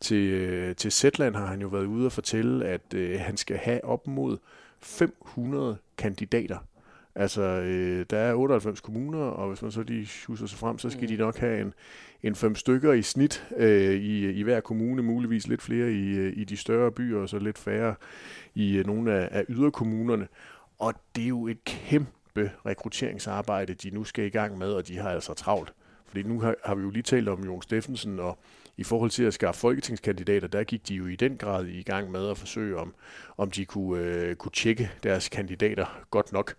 Til, 0.00 0.32
øh, 0.32 0.76
til 0.76 0.92
Zetland 0.92 1.34
har 1.34 1.46
han 1.46 1.60
jo 1.60 1.68
været 1.68 1.86
ude 1.86 2.06
og 2.06 2.12
fortælle, 2.12 2.66
at 2.66 2.94
øh, 2.94 3.20
han 3.20 3.36
skal 3.36 3.56
have 3.56 3.84
op 3.84 4.06
mod 4.06 4.38
500 4.80 5.76
kandidater 5.98 6.58
Altså, 7.18 7.42
øh, 7.42 8.06
der 8.10 8.18
er 8.18 8.34
98 8.34 8.80
kommuner, 8.80 9.18
og 9.18 9.48
hvis 9.48 9.62
man 9.62 9.70
så 9.70 9.82
lige 9.82 10.08
husker 10.26 10.46
sig 10.46 10.58
frem, 10.58 10.78
så 10.78 10.90
skal 10.90 11.02
mm. 11.02 11.08
de 11.08 11.16
nok 11.16 11.38
have 11.38 11.60
en, 11.60 11.74
en 12.22 12.34
fem 12.34 12.54
stykker 12.54 12.92
i 12.92 13.02
snit 13.02 13.46
øh, 13.56 13.94
i, 13.94 14.30
i 14.30 14.42
hver 14.42 14.60
kommune, 14.60 15.02
muligvis 15.02 15.46
lidt 15.46 15.62
flere 15.62 15.92
i, 15.92 16.18
øh, 16.18 16.32
i 16.36 16.44
de 16.44 16.56
større 16.56 16.92
byer, 16.92 17.18
og 17.18 17.28
så 17.28 17.38
lidt 17.38 17.58
færre 17.58 17.94
i 18.54 18.76
øh, 18.76 18.86
nogle 18.86 19.12
af, 19.12 19.28
af 19.30 19.44
yderkommunerne. 19.48 20.28
Og 20.78 20.94
det 21.16 21.24
er 21.24 21.28
jo 21.28 21.46
et 21.46 21.64
kæmpe 21.64 22.50
rekrutteringsarbejde, 22.66 23.74
de 23.74 23.90
nu 23.90 24.04
skal 24.04 24.24
i 24.24 24.28
gang 24.28 24.58
med, 24.58 24.72
og 24.72 24.88
de 24.88 24.98
har 24.98 25.10
altså 25.10 25.34
travlt. 25.34 25.72
Fordi 26.06 26.22
nu 26.22 26.40
har, 26.40 26.54
har 26.64 26.74
vi 26.74 26.82
jo 26.82 26.90
lige 26.90 27.02
talt 27.02 27.28
om 27.28 27.44
Jon 27.44 27.62
Steffensen 27.62 28.20
og 28.20 28.38
i 28.76 28.84
forhold 28.84 29.10
til 29.10 29.24
at 29.24 29.34
skaffe 29.34 29.60
folketingskandidater, 29.60 30.48
der 30.48 30.64
gik 30.64 30.88
de 30.88 30.94
jo 30.94 31.06
i 31.06 31.16
den 31.16 31.36
grad 31.36 31.66
i 31.66 31.82
gang 31.82 32.10
med 32.10 32.30
at 32.30 32.38
forsøge, 32.38 32.76
om, 32.76 32.94
om 33.36 33.50
de 33.50 33.64
kunne, 33.64 34.02
øh, 34.02 34.36
kunne 34.36 34.52
tjekke 34.52 34.90
deres 35.02 35.28
kandidater 35.28 36.04
godt 36.10 36.32
nok. 36.32 36.54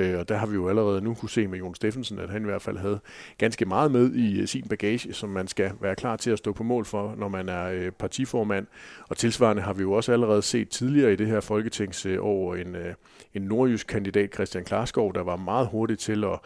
Øh, 0.00 0.18
og 0.18 0.28
der 0.28 0.36
har 0.36 0.46
vi 0.46 0.54
jo 0.54 0.68
allerede 0.68 1.00
nu 1.00 1.14
kunne 1.14 1.30
se 1.30 1.46
med 1.48 1.58
Jon 1.58 1.74
Steffensen, 1.74 2.18
at 2.18 2.30
han 2.30 2.42
i 2.42 2.44
hvert 2.44 2.62
fald 2.62 2.78
havde 2.78 3.00
ganske 3.38 3.64
meget 3.64 3.90
med 3.90 4.12
i 4.12 4.40
øh, 4.40 4.48
sin 4.48 4.68
bagage, 4.68 5.12
som 5.12 5.28
man 5.28 5.48
skal 5.48 5.72
være 5.80 5.94
klar 5.94 6.16
til 6.16 6.30
at 6.30 6.38
stå 6.38 6.52
på 6.52 6.62
mål 6.62 6.84
for, 6.84 7.14
når 7.18 7.28
man 7.28 7.48
er 7.48 7.64
øh, 7.64 7.90
partiformand. 7.90 8.66
Og 9.08 9.16
tilsvarende 9.16 9.62
har 9.62 9.72
vi 9.72 9.82
jo 9.82 9.92
også 9.92 10.12
allerede 10.12 10.42
set 10.42 10.68
tidligere 10.68 11.12
i 11.12 11.16
det 11.16 11.26
her 11.26 11.40
folketingsår 11.40 12.54
en, 12.54 12.74
øh, 12.74 12.94
en 13.34 13.42
nordjysk 13.42 13.86
kandidat, 13.86 14.34
Christian 14.34 14.64
Klarskov, 14.64 15.14
der 15.14 15.22
var 15.22 15.36
meget 15.36 15.68
hurtig 15.68 15.98
til 15.98 16.24
at 16.24 16.38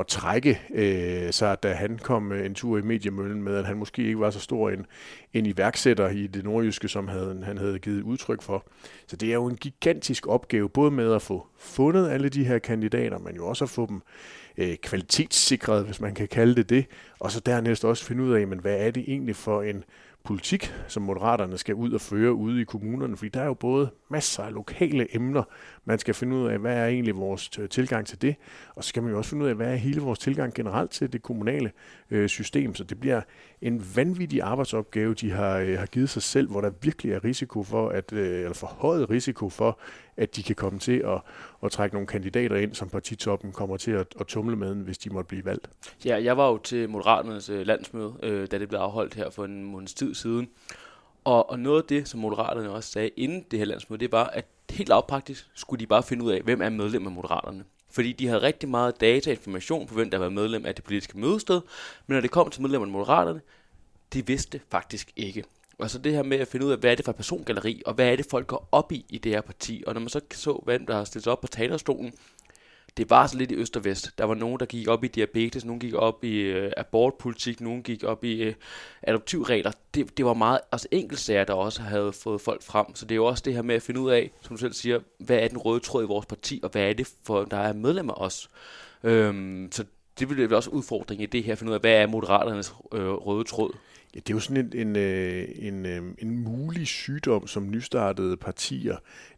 at 0.00 0.06
trække 0.06 0.60
øh, 0.74 1.32
sig, 1.32 1.62
da 1.62 1.72
han 1.72 1.98
kom 1.98 2.32
en 2.32 2.54
tur 2.54 2.78
i 2.78 2.82
mediemøllen 2.82 3.42
med, 3.42 3.56
at 3.56 3.64
han 3.64 3.76
måske 3.76 4.02
ikke 4.02 4.20
var 4.20 4.30
så 4.30 4.40
stor 4.40 4.70
en, 4.70 4.86
en 5.34 5.46
iværksætter 5.46 6.08
i 6.08 6.26
det 6.26 6.44
nordjyske, 6.44 6.88
som 6.88 7.08
havde, 7.08 7.42
han 7.44 7.58
havde 7.58 7.78
givet 7.78 8.02
udtryk 8.02 8.42
for. 8.42 8.64
Så 9.06 9.16
det 9.16 9.28
er 9.28 9.34
jo 9.34 9.46
en 9.46 9.56
gigantisk 9.56 10.26
opgave, 10.26 10.68
både 10.68 10.90
med 10.90 11.14
at 11.14 11.22
få 11.22 11.46
fundet 11.58 12.08
alle 12.08 12.28
de 12.28 12.44
her 12.44 12.58
kandidater, 12.58 13.18
men 13.18 13.36
jo 13.36 13.46
også 13.46 13.64
at 13.64 13.70
få 13.70 13.86
dem 13.86 14.02
øh, 14.56 14.76
kvalitetssikret, 14.76 15.84
hvis 15.84 16.00
man 16.00 16.14
kan 16.14 16.28
kalde 16.28 16.54
det 16.54 16.70
det, 16.70 16.86
og 17.20 17.30
så 17.30 17.40
dernæst 17.40 17.84
også 17.84 18.04
finde 18.04 18.22
ud 18.22 18.32
af, 18.32 18.46
men 18.46 18.58
hvad 18.58 18.76
er 18.86 18.90
det 18.90 19.04
egentlig 19.06 19.36
for 19.36 19.62
en 19.62 19.84
politik, 20.24 20.74
som 20.88 21.02
moderaterne 21.02 21.58
skal 21.58 21.74
ud 21.74 21.92
og 21.92 22.00
føre 22.00 22.32
ude 22.32 22.60
i 22.60 22.64
kommunerne, 22.64 23.16
fordi 23.16 23.28
der 23.28 23.40
er 23.40 23.46
jo 23.46 23.54
både 23.54 23.90
masser 24.10 24.42
af 24.42 24.54
lokale 24.54 25.14
emner, 25.16 25.42
man 25.84 25.98
skal 25.98 26.14
finde 26.14 26.36
ud 26.36 26.48
af, 26.48 26.58
hvad 26.58 26.76
er 26.76 26.86
egentlig 26.86 27.16
vores 27.16 27.50
øh, 27.58 27.68
tilgang 27.68 28.06
til 28.06 28.22
det, 28.22 28.34
og 28.74 28.84
så 28.84 28.88
skal 28.88 29.02
man 29.02 29.12
jo 29.12 29.18
også 29.18 29.30
finde 29.30 29.44
ud 29.44 29.48
af, 29.48 29.54
hvad 29.54 29.72
er 29.72 29.76
hele 29.76 30.00
vores 30.00 30.18
tilgang 30.18 30.54
generelt 30.54 30.90
til 30.90 31.12
det 31.12 31.22
kommunale 31.22 31.72
øh, 32.10 32.28
system, 32.28 32.74
så 32.74 32.84
det 32.84 33.00
bliver 33.00 33.20
en 33.62 33.96
vanvittig 33.96 34.42
arbejdsopgave, 34.42 35.14
de 35.14 35.30
har, 35.30 35.58
øh, 35.58 35.78
har 35.78 35.86
givet 35.86 36.10
sig 36.10 36.22
selv, 36.22 36.50
hvor 36.50 36.60
der 36.60 36.70
virkelig 36.82 37.12
er 37.12 37.24
risiko 37.24 37.62
for, 37.62 37.88
at, 37.88 38.12
øh, 38.12 38.38
eller 38.38 38.54
forhøjet 38.54 39.10
risiko 39.10 39.48
for, 39.48 39.78
at 40.16 40.36
de 40.36 40.42
kan 40.42 40.56
komme 40.56 40.78
til 40.78 40.98
at, 40.98 41.20
at 41.64 41.70
trække 41.70 41.94
nogle 41.94 42.06
kandidater 42.06 42.56
ind, 42.56 42.74
som 42.74 42.88
partitoppen 42.88 43.52
kommer 43.52 43.76
til 43.76 43.90
at, 43.90 44.06
at 44.20 44.26
tumle 44.26 44.56
med, 44.56 44.74
hvis 44.74 44.98
de 44.98 45.10
måtte 45.10 45.28
blive 45.28 45.44
valgt. 45.44 45.70
Ja, 46.04 46.22
jeg 46.22 46.36
var 46.36 46.48
jo 46.48 46.58
til 46.58 46.88
Moderaternes 46.88 47.48
øh, 47.48 47.66
landsmøde, 47.66 48.14
øh, 48.22 48.48
da 48.50 48.58
det 48.58 48.68
blev 48.68 48.80
afholdt 48.80 49.14
her 49.14 49.30
for 49.30 49.44
en 49.44 49.64
måneds 49.64 49.94
tid 49.94 50.14
siden. 50.14 50.48
Og, 51.24 51.50
og 51.50 51.58
noget 51.58 51.82
af 51.82 51.88
det, 51.88 52.08
som 52.08 52.20
Moderaterne 52.20 52.70
også 52.70 52.92
sagde 52.92 53.08
inden 53.16 53.44
det 53.50 53.58
her 53.58 53.66
landsmøde, 53.66 54.00
det 54.00 54.12
var, 54.12 54.24
at 54.24 54.46
helt 54.70 54.88
lavpraktisk 54.88 55.50
skulle 55.54 55.80
de 55.80 55.86
bare 55.86 56.02
finde 56.02 56.24
ud 56.24 56.32
af, 56.32 56.40
hvem 56.42 56.62
er 56.62 56.68
medlem 56.68 57.06
af 57.06 57.12
Moderaterne. 57.12 57.64
Fordi 57.90 58.12
de 58.12 58.26
havde 58.26 58.42
rigtig 58.42 58.68
meget 58.68 59.00
data 59.00 59.30
og 59.30 59.36
information 59.36 59.86
på, 59.86 59.94
hvem 59.94 60.10
der 60.10 60.18
var 60.18 60.28
medlem 60.28 60.66
af 60.66 60.74
det 60.74 60.84
politiske 60.84 61.18
mødested, 61.18 61.60
men 62.06 62.14
når 62.14 62.20
det 62.20 62.30
kom 62.30 62.50
til 62.50 62.62
medlemmerne 62.62 62.90
af 62.90 62.92
Moderaterne, 62.92 63.40
de 64.12 64.26
vidste 64.26 64.60
faktisk 64.70 65.12
ikke. 65.16 65.44
Og 65.78 65.90
så 65.90 65.98
det 65.98 66.12
her 66.12 66.22
med 66.22 66.38
at 66.38 66.48
finde 66.48 66.66
ud 66.66 66.72
af, 66.72 66.78
hvad 66.78 66.90
er 66.90 66.94
det 66.94 67.04
for 67.04 67.12
persongalleri, 67.12 67.82
og 67.86 67.94
hvad 67.94 68.12
er 68.12 68.16
det, 68.16 68.26
folk 68.30 68.46
går 68.46 68.68
op 68.72 68.92
i 68.92 69.04
i 69.08 69.18
det 69.18 69.32
her 69.32 69.40
parti. 69.40 69.84
Og 69.86 69.94
når 69.94 70.00
man 70.00 70.08
så 70.08 70.20
så, 70.32 70.62
hvem 70.64 70.86
der 70.86 70.94
har 70.94 71.04
stillet 71.04 71.24
sig 71.24 71.32
op 71.32 71.40
på 71.40 71.46
talerstolen, 71.46 72.12
det 72.96 73.10
var 73.10 73.26
så 73.26 73.36
lidt 73.36 73.52
i 73.52 73.54
øst 73.54 73.76
og 73.76 73.84
vest. 73.84 74.10
Der 74.18 74.24
var 74.24 74.34
nogen, 74.34 74.60
der 74.60 74.66
gik 74.66 74.88
op 74.88 75.04
i 75.04 75.08
diabetes, 75.08 75.64
nogen 75.64 75.80
gik 75.80 75.94
op 75.94 76.24
i 76.24 76.40
øh, 76.40 76.72
abortpolitik, 76.76 77.60
nogen 77.60 77.82
gik 77.82 78.04
op 78.04 78.24
i 78.24 78.42
øh, 78.42 78.54
adoptivregler. 79.02 79.72
Det, 79.94 80.16
det 80.16 80.24
var 80.24 80.34
meget 80.34 80.60
altså 80.72 80.88
enkeltsager, 80.90 81.44
der 81.44 81.54
også 81.54 81.82
havde 81.82 82.12
fået 82.12 82.40
folk 82.40 82.62
frem. 82.62 82.94
Så 82.94 83.04
det 83.04 83.14
er 83.14 83.16
jo 83.16 83.24
også 83.24 83.42
det 83.46 83.54
her 83.54 83.62
med 83.62 83.74
at 83.74 83.82
finde 83.82 84.00
ud 84.00 84.10
af, 84.10 84.30
som 84.40 84.56
du 84.56 84.60
selv 84.60 84.72
siger, 84.72 85.00
hvad 85.18 85.38
er 85.38 85.48
den 85.48 85.58
røde 85.58 85.80
tråd 85.80 86.04
i 86.04 86.06
vores 86.06 86.26
parti, 86.26 86.60
og 86.62 86.70
hvad 86.70 86.82
er 86.82 86.92
det 86.92 87.12
for, 87.24 87.44
der 87.44 87.56
er 87.56 87.72
medlemmer 87.72 88.12
også. 88.12 88.48
Øhm, 89.04 89.68
så 89.72 89.84
det 90.20 90.28
vil 90.28 90.54
også 90.54 90.70
udfordring 90.70 91.22
i 91.22 91.26
det 91.26 91.44
her, 91.44 91.52
at 91.52 91.58
finde 91.58 91.70
ud 91.70 91.74
af, 91.74 91.80
hvad 91.80 91.92
er 91.92 92.06
moderaternes 92.06 92.74
øh, 92.92 93.08
røde 93.08 93.44
tråd. 93.44 93.72
Ja, 94.14 94.20
det 94.20 94.30
er 94.30 94.34
jo 94.34 94.40
sådan 94.40 94.56
en, 94.56 94.88
en, 94.88 94.96
øh, 94.96 95.48
en, 95.56 95.86
en, 95.86 96.16
en 96.18 96.38
mulig 96.44 96.86
sygdom, 96.86 97.46
som 97.46 97.70
nystartede 97.70 98.36
partier, 98.36 98.96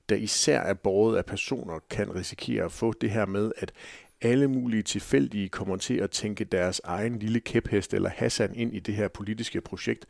der 0.09 0.17
især 0.17 0.61
er 0.61 0.75
båret 0.75 1.17
af 1.17 1.25
personer, 1.27 1.79
kan 1.91 2.15
risikere 2.15 2.65
at 2.65 2.73
få 2.73 2.93
det 2.93 3.11
her 3.11 3.27
med, 3.27 3.53
at 3.57 3.73
alle 4.23 4.49
mulige 4.49 4.83
tilfældige 4.83 5.49
kommer 5.49 5.77
til 5.77 5.95
at 5.95 6.11
tænke 6.11 6.45
deres 6.45 6.81
egen 6.85 7.19
lille 7.19 7.41
kæphest 7.41 7.95
eller 7.95 8.11
Hassan 8.11 8.55
ind 8.55 8.75
i 8.75 8.81
det 8.81 8.95
her 8.95 9.09
politiske 9.09 9.61
projekt. 9.61 10.07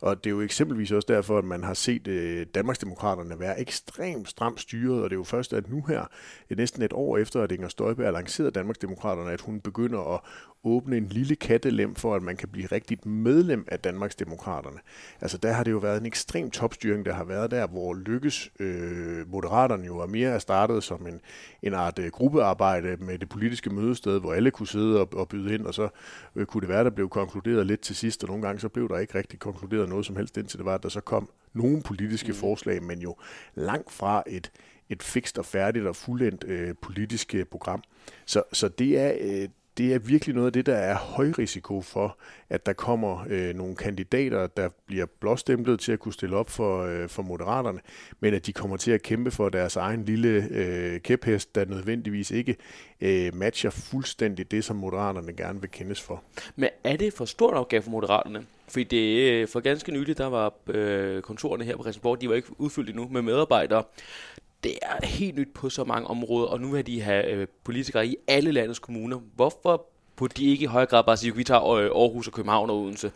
Og 0.00 0.24
det 0.24 0.30
er 0.30 0.34
jo 0.34 0.40
eksempelvis 0.40 0.92
også 0.92 1.06
derfor, 1.08 1.38
at 1.38 1.44
man 1.44 1.64
har 1.64 1.74
set 1.74 2.08
øh, 2.08 2.46
Danmarksdemokraterne 2.54 3.40
være 3.40 3.60
ekstremt 3.60 4.28
stramt 4.28 4.60
styret, 4.60 5.02
og 5.02 5.10
det 5.10 5.16
er 5.16 5.18
jo 5.18 5.24
først 5.24 5.52
at 5.52 5.70
nu 5.70 5.84
her, 5.88 6.04
øh, 6.50 6.56
næsten 6.56 6.82
et 6.82 6.92
år 6.92 7.18
efter, 7.18 7.42
at 7.42 7.52
Inger 7.52 7.68
Støjberg 7.68 8.12
lancerede 8.12 8.50
Danmarksdemokraterne, 8.50 9.32
at 9.32 9.40
hun 9.40 9.60
begynder 9.60 10.14
at 10.14 10.20
åbne 10.64 10.96
en 10.96 11.06
lille 11.06 11.36
kattelem 11.36 11.94
for, 11.94 12.14
at 12.14 12.22
man 12.22 12.36
kan 12.36 12.48
blive 12.48 12.66
rigtigt 12.66 13.06
medlem 13.06 13.64
af 13.68 13.78
Danmarksdemokraterne. 13.78 14.78
Altså 15.20 15.38
der 15.38 15.52
har 15.52 15.64
det 15.64 15.70
jo 15.70 15.78
været 15.78 16.00
en 16.00 16.06
ekstrem 16.06 16.50
topstyring, 16.50 17.06
der 17.06 17.12
har 17.12 17.24
været 17.24 17.50
der, 17.50 17.66
hvor 17.66 17.94
Lykkes 17.94 18.50
øh, 18.60 19.30
Moderaterne 19.30 19.86
jo 19.86 19.98
er 19.98 20.06
mere 20.06 20.40
startet 20.40 20.84
som 20.84 21.06
en, 21.06 21.20
en 21.62 21.74
art 21.74 21.98
øh, 21.98 22.10
gruppearbejde 22.10 22.96
med 22.96 23.18
det 23.18 23.28
politiske 23.28 23.53
mødested, 23.70 24.20
hvor 24.20 24.32
alle 24.32 24.50
kunne 24.50 24.66
sidde 24.66 25.00
og, 25.00 25.08
og 25.12 25.28
byde 25.28 25.54
ind, 25.54 25.66
og 25.66 25.74
så 25.74 25.88
øh, 26.36 26.46
kunne 26.46 26.60
det 26.60 26.68
være, 26.68 26.84
der 26.84 26.90
blev 26.90 27.08
konkluderet 27.08 27.66
lidt 27.66 27.80
til 27.80 27.96
sidst, 27.96 28.22
og 28.24 28.28
nogle 28.28 28.42
gange 28.42 28.60
så 28.60 28.68
blev 28.68 28.88
der 28.88 28.98
ikke 28.98 29.18
rigtig 29.18 29.38
konkluderet 29.38 29.88
noget 29.88 30.06
som 30.06 30.16
helst, 30.16 30.36
indtil 30.36 30.58
det 30.58 30.66
var, 30.66 30.74
at 30.74 30.82
der 30.82 30.88
så 30.88 31.00
kom 31.00 31.30
nogle 31.52 31.82
politiske 31.82 32.32
mm. 32.32 32.34
forslag, 32.34 32.82
men 32.82 32.98
jo 32.98 33.16
langt 33.54 33.92
fra 33.92 34.22
et, 34.26 34.50
et 34.88 35.02
fikst 35.02 35.38
og 35.38 35.44
færdigt 35.44 35.86
og 35.86 35.96
fuldendt 35.96 36.44
øh, 36.48 36.74
politisk 36.82 37.34
program. 37.50 37.82
Så, 38.26 38.42
så 38.52 38.68
det 38.68 38.98
er... 38.98 39.12
Øh, 39.20 39.48
det 39.78 39.94
er 39.94 39.98
virkelig 39.98 40.34
noget 40.34 40.46
af 40.46 40.52
det, 40.52 40.66
der 40.66 40.74
er 40.74 40.96
høj 40.96 41.32
risiko 41.38 41.80
for, 41.80 42.18
at 42.50 42.66
der 42.66 42.72
kommer 42.72 43.24
øh, 43.28 43.54
nogle 43.54 43.76
kandidater, 43.76 44.46
der 44.46 44.68
bliver 44.86 45.06
blåstemplet 45.20 45.80
til 45.80 45.92
at 45.92 45.98
kunne 45.98 46.12
stille 46.12 46.36
op 46.36 46.50
for, 46.50 46.82
øh, 46.82 47.08
for 47.08 47.22
moderaterne, 47.22 47.80
men 48.20 48.34
at 48.34 48.46
de 48.46 48.52
kommer 48.52 48.76
til 48.76 48.90
at 48.90 49.02
kæmpe 49.02 49.30
for 49.30 49.48
deres 49.48 49.76
egen 49.76 50.04
lille 50.04 50.48
øh, 50.50 51.00
kæphest, 51.00 51.54
der 51.54 51.64
nødvendigvis 51.64 52.30
ikke 52.30 52.56
øh, 53.00 53.34
matcher 53.34 53.70
fuldstændig 53.70 54.50
det, 54.50 54.64
som 54.64 54.76
moderaterne 54.76 55.32
gerne 55.32 55.60
vil 55.60 55.70
kendes 55.70 56.00
for. 56.00 56.22
Men 56.56 56.68
er 56.84 56.96
det 56.96 57.12
for 57.12 57.24
stor 57.24 57.50
en 57.50 57.56
opgave 57.56 57.82
for 57.82 57.90
moderaterne? 57.90 58.46
Fordi 58.68 58.84
det, 58.84 59.32
øh, 59.32 59.48
for 59.48 59.60
ganske 59.60 59.92
nylig, 59.92 60.18
der 60.18 60.26
var 60.26 60.52
øh, 60.66 61.22
kontorerne 61.22 61.64
her 61.64 61.76
på 61.76 61.82
Christiansborg, 61.82 62.20
de 62.20 62.28
var 62.28 62.34
ikke 62.34 62.60
udfyldt 62.60 62.88
endnu 62.88 63.08
med 63.10 63.22
medarbejdere 63.22 63.82
det 64.64 64.78
er 64.82 65.06
helt 65.06 65.36
nyt 65.36 65.54
på 65.54 65.70
så 65.70 65.84
mange 65.84 66.06
områder, 66.08 66.46
og 66.46 66.60
nu 66.60 66.68
vil 66.68 66.86
de 66.86 67.00
have 67.00 67.26
øh, 67.26 67.46
politikere 67.64 68.06
i 68.06 68.16
alle 68.28 68.52
landets 68.52 68.78
kommuner. 68.78 69.20
Hvorfor 69.34 69.86
burde 70.16 70.34
de 70.36 70.44
ikke 70.44 70.62
i 70.62 70.66
højere 70.66 70.86
grad 70.86 71.04
bare 71.04 71.16
sige, 71.16 71.30
at 71.30 71.36
vi 71.36 71.44
tager 71.44 71.70
øh, 71.70 71.84
Aarhus 71.84 72.26
og 72.26 72.32
København 72.32 72.70
og 72.70 72.76
Odense? 72.76 73.12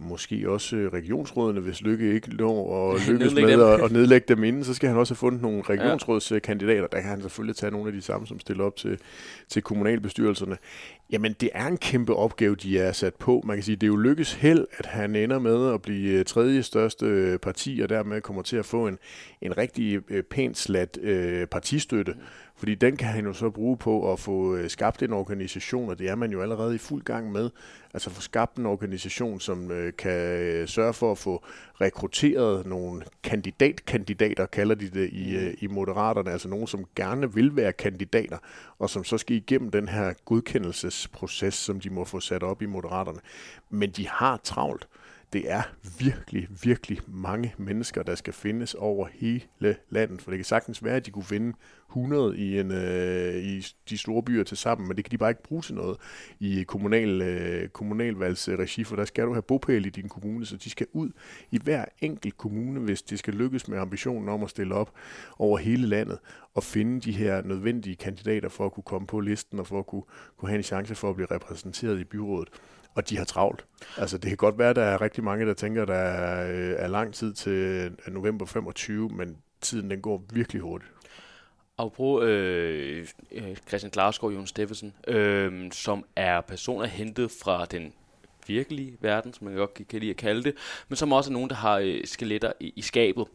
Måske 0.00 0.50
også 0.50 0.76
øh, 0.76 0.92
regionsrådene, 0.92 1.60
hvis 1.60 1.82
Lykke 1.82 2.14
ikke 2.14 2.36
når 2.36 2.92
at 2.92 3.00
lykkes 3.08 3.34
med 3.34 3.52
at, 3.52 3.84
at 3.84 3.92
nedlægge 3.92 4.24
dem 4.28 4.44
inden, 4.44 4.64
så 4.64 4.74
skal 4.74 4.88
han 4.88 4.98
også 4.98 5.14
have 5.14 5.18
fundet 5.18 5.42
nogle 5.42 5.62
regionsrådskandidater. 5.62 6.86
Der 6.86 7.00
kan 7.00 7.10
han 7.10 7.20
selvfølgelig 7.20 7.56
tage 7.56 7.70
nogle 7.70 7.86
af 7.86 7.92
de 7.92 8.02
samme, 8.02 8.26
som 8.26 8.40
stiller 8.40 8.64
op 8.64 8.76
til, 8.76 8.98
til 9.48 9.62
kommunalbestyrelserne. 9.62 10.56
Jamen, 11.10 11.32
det 11.40 11.50
er 11.54 11.66
en 11.66 11.76
kæmpe 11.76 12.14
opgave, 12.14 12.54
de 12.54 12.78
er 12.78 12.92
sat 12.92 13.14
på. 13.14 13.42
Man 13.44 13.56
kan 13.56 13.64
sige, 13.64 13.76
det 13.76 13.82
er 13.82 13.88
jo 13.88 13.96
lykkes 13.96 14.34
held, 14.34 14.66
at 14.78 14.86
han 14.86 15.16
ender 15.16 15.38
med 15.38 15.72
at 15.74 15.82
blive 15.82 16.18
øh, 16.18 16.24
tredje 16.24 16.62
største 16.62 17.06
øh, 17.06 17.38
parti, 17.38 17.80
og 17.82 17.88
dermed 17.88 18.20
kommer 18.20 18.42
til 18.42 18.56
at 18.56 18.64
få 18.64 18.86
en, 18.86 18.98
en 19.42 19.58
rigtig 19.58 20.00
pænt 20.30 20.58
slat 20.58 20.98
øh, 21.02 21.46
partistøtte. 21.46 22.14
Fordi 22.58 22.74
den 22.74 22.96
kan 22.96 23.08
han 23.08 23.24
jo 23.24 23.32
så 23.32 23.50
bruge 23.50 23.76
på 23.76 24.12
at 24.12 24.18
få 24.18 24.56
øh, 24.56 24.70
skabt 24.70 25.02
en 25.02 25.12
organisation, 25.12 25.90
og 25.90 25.98
det 25.98 26.08
er 26.08 26.14
man 26.14 26.32
jo 26.32 26.42
allerede 26.42 26.74
i 26.74 26.78
fuld 26.78 27.02
gang 27.02 27.32
med. 27.32 27.50
Altså 27.94 28.10
få 28.10 28.20
skabt 28.20 28.56
en 28.56 28.66
organisation, 28.66 29.40
som 29.40 29.70
øh, 29.70 29.92
kan 29.98 30.40
øh, 30.40 30.68
sørge 30.68 30.92
for 30.92 31.12
at 31.12 31.18
få 31.18 31.44
rekrutteret 31.80 32.66
nogle 32.66 33.02
kandidatkandidater, 33.22 34.46
kalder 34.46 34.74
de 34.74 34.88
det 34.88 35.10
i, 35.12 35.36
mm. 35.36 35.56
i 35.58 35.66
Moderaterne, 35.66 36.30
altså 36.30 36.48
nogen, 36.48 36.66
som 36.66 36.84
gerne 36.96 37.34
vil 37.34 37.56
være 37.56 37.72
kandidater, 37.72 38.38
og 38.78 38.90
som 38.90 39.04
så 39.04 39.18
skal 39.18 39.36
igennem 39.36 39.70
den 39.70 39.88
her 39.88 40.12
godkendelsesproces, 40.24 41.54
som 41.54 41.80
de 41.80 41.90
må 41.90 42.04
få 42.04 42.20
sat 42.20 42.42
op 42.42 42.62
i 42.62 42.66
Moderaterne. 42.66 43.20
Men 43.70 43.90
de 43.90 44.08
har 44.08 44.40
travlt 44.44 44.88
det 45.32 45.50
er 45.50 45.62
virkelig, 45.98 46.48
virkelig 46.62 46.98
mange 47.06 47.54
mennesker, 47.58 48.02
der 48.02 48.14
skal 48.14 48.32
findes 48.32 48.74
over 48.74 49.08
hele 49.12 49.76
landet. 49.90 50.22
For 50.22 50.30
det 50.30 50.38
kan 50.38 50.44
sagtens 50.44 50.84
være, 50.84 50.96
at 50.96 51.06
de 51.06 51.10
kunne 51.10 51.24
finde 51.24 51.56
100 51.88 52.38
i, 52.38 52.60
en, 52.60 52.70
øh, 52.70 53.34
i 53.34 53.66
de 53.88 53.98
store 53.98 54.22
byer 54.22 54.44
til 54.44 54.56
sammen, 54.56 54.88
men 54.88 54.96
det 54.96 55.04
kan 55.04 55.10
de 55.10 55.18
bare 55.18 55.30
ikke 55.30 55.42
bruge 55.42 55.62
til 55.62 55.74
noget 55.74 55.96
i 56.40 56.62
kommunal, 56.62 57.22
øh, 57.22 57.68
kommunalvalgsregi, 57.68 58.84
for 58.84 58.96
der 58.96 59.04
skal 59.04 59.24
du 59.24 59.32
have 59.32 59.42
bopæl 59.42 59.86
i 59.86 59.90
din 59.90 60.08
kommune, 60.08 60.46
så 60.46 60.56
de 60.56 60.70
skal 60.70 60.86
ud 60.92 61.10
i 61.50 61.58
hver 61.62 61.84
enkelt 62.00 62.36
kommune, 62.36 62.80
hvis 62.80 63.02
det 63.02 63.18
skal 63.18 63.34
lykkes 63.34 63.68
med 63.68 63.78
ambitionen 63.78 64.28
om 64.28 64.42
at 64.42 64.50
stille 64.50 64.74
op 64.74 64.92
over 65.38 65.58
hele 65.58 65.86
landet 65.86 66.18
og 66.54 66.64
finde 66.64 67.00
de 67.00 67.12
her 67.12 67.42
nødvendige 67.42 67.96
kandidater 67.96 68.48
for 68.48 68.66
at 68.66 68.72
kunne 68.72 68.84
komme 68.84 69.06
på 69.06 69.20
listen 69.20 69.58
og 69.58 69.66
for 69.66 69.78
at 69.78 69.86
kunne, 69.86 70.02
kunne 70.36 70.48
have 70.48 70.56
en 70.58 70.62
chance 70.62 70.94
for 70.94 71.10
at 71.10 71.14
blive 71.16 71.28
repræsenteret 71.30 72.00
i 72.00 72.04
byrådet 72.04 72.48
og 72.98 73.08
de 73.08 73.18
har 73.18 73.24
travlt. 73.24 73.64
Altså, 73.96 74.18
det 74.18 74.28
kan 74.28 74.36
godt 74.36 74.58
være, 74.58 74.70
at 74.70 74.76
der 74.76 74.82
er 74.82 75.00
rigtig 75.00 75.24
mange, 75.24 75.46
der 75.46 75.54
tænker, 75.54 75.82
at 75.82 75.88
der 75.88 75.94
er, 75.94 76.52
øh, 76.52 76.74
er 76.78 76.86
lang 76.86 77.14
tid 77.14 77.34
til 77.34 77.52
øh, 77.52 77.90
november 78.14 78.46
25, 78.46 79.08
men 79.08 79.36
tiden 79.60 79.90
den 79.90 80.00
går 80.00 80.24
virkelig 80.32 80.62
hurtigt. 80.62 80.92
Apropos 81.78 82.24
øh, 82.24 83.06
øh, 83.32 83.56
Christian 83.68 83.90
Glarsgaard 83.90 84.32
og 84.32 84.36
Jon 84.36 84.46
Steffensen, 84.46 84.94
øh, 85.08 85.72
som 85.72 86.04
er 86.16 86.40
personer 86.40 86.86
hentet 86.86 87.30
fra 87.42 87.64
den 87.64 87.92
virkelige 88.46 88.96
verden, 89.00 89.32
som 89.32 89.46
man 89.46 89.56
godt 89.56 89.74
kan 89.74 90.00
lide 90.00 90.10
at 90.10 90.16
kalde 90.16 90.42
det, 90.42 90.54
men 90.88 90.96
som 90.96 91.12
også 91.12 91.30
er 91.30 91.32
nogen, 91.32 91.50
der 91.50 91.56
har 91.56 91.78
øh, 91.78 92.00
skeletter 92.04 92.52
i, 92.60 92.72
i 92.76 92.82
skabet. 92.82 93.26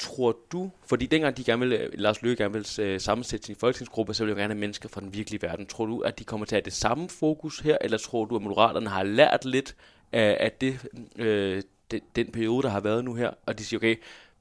Tror 0.00 0.36
du, 0.52 0.70
fordi 0.86 1.06
dengang 1.06 1.36
de 1.36 1.44
gerne 1.44 1.60
ville, 1.60 1.78
øh, 1.78 1.90
Lars 1.94 2.22
Løkke 2.22 2.42
gerne 2.42 2.52
ville 2.52 2.94
uh, 2.94 3.00
sammensætte 3.00 3.46
sin 3.46 3.56
folketingsgruppe, 3.56 4.14
så 4.14 4.24
ville 4.24 4.32
jo 4.32 4.40
gerne 4.40 4.54
have 4.54 4.60
mennesker 4.60 4.88
fra 4.88 5.00
den 5.00 5.14
virkelige 5.14 5.42
verden. 5.42 5.66
Tror 5.66 5.86
du, 5.86 6.00
at 6.00 6.18
de 6.18 6.24
kommer 6.24 6.46
til 6.46 6.56
at 6.56 6.62
have 6.62 6.64
det 6.64 6.72
samme 6.72 7.08
fokus 7.08 7.58
her, 7.58 7.78
eller 7.80 7.98
tror 7.98 8.24
du, 8.24 8.36
at 8.36 8.42
Moderaterne 8.42 8.88
har 8.88 9.02
lært 9.02 9.44
lidt 9.44 9.76
af, 10.12 10.36
af 10.40 10.52
det, 10.52 10.86
øh, 11.16 11.62
den, 11.90 12.00
den 12.16 12.32
periode, 12.32 12.62
der 12.62 12.68
har 12.68 12.80
været 12.80 13.04
nu 13.04 13.14
her, 13.14 13.30
og 13.46 13.58
de 13.58 13.64
siger, 13.64 13.78
okay, 13.78 13.96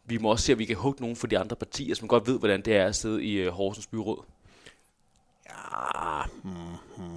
vi 0.05 0.17
må 0.17 0.31
også 0.31 0.45
se, 0.45 0.51
at 0.51 0.59
vi 0.59 0.65
kan 0.65 0.75
hugge 0.75 1.01
nogen 1.01 1.15
fra 1.15 1.27
de 1.27 1.37
andre 1.37 1.55
partier, 1.55 1.95
som 1.95 2.07
godt 2.07 2.27
ved, 2.27 2.39
hvordan 2.39 2.61
det 2.61 2.75
er 2.75 2.85
at 2.85 2.95
sidde 2.95 3.23
i 3.23 3.35
øh, 3.35 3.51
Horsens 3.51 3.87
byråd? 3.87 4.23
Ja, 5.49 6.23
mm, 6.43 6.51
mm. 6.97 7.08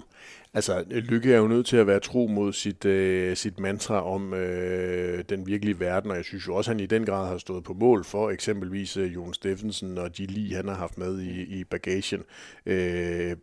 Altså, 0.54 0.84
Lykke 0.90 1.34
er 1.34 1.38
jo 1.38 1.46
nødt 1.48 1.66
til 1.66 1.76
at 1.76 1.86
være 1.86 2.00
tro 2.00 2.26
mod 2.26 2.52
sit, 2.52 2.84
øh, 2.84 3.36
sit 3.36 3.60
mantra 3.60 4.12
om 4.12 4.34
øh, 4.34 5.24
den 5.28 5.46
virkelige 5.46 5.80
verden, 5.80 6.10
og 6.10 6.16
jeg 6.16 6.24
synes 6.24 6.46
jo 6.46 6.54
også, 6.54 6.70
at 6.70 6.76
han 6.76 6.84
i 6.84 6.86
den 6.86 7.06
grad 7.06 7.28
har 7.28 7.38
stået 7.38 7.64
på 7.64 7.72
mål 7.72 8.04
for 8.04 8.30
eksempelvis 8.30 8.96
øh, 8.96 9.14
Jon 9.14 9.34
Steffensen 9.34 9.98
og 9.98 10.18
de 10.18 10.26
lige, 10.26 10.54
han 10.54 10.68
har 10.68 10.74
haft 10.74 10.98
med 10.98 11.20
i, 11.20 11.42
i 11.42 11.64
bagagen, 11.64 12.22
øh, 12.66 13.36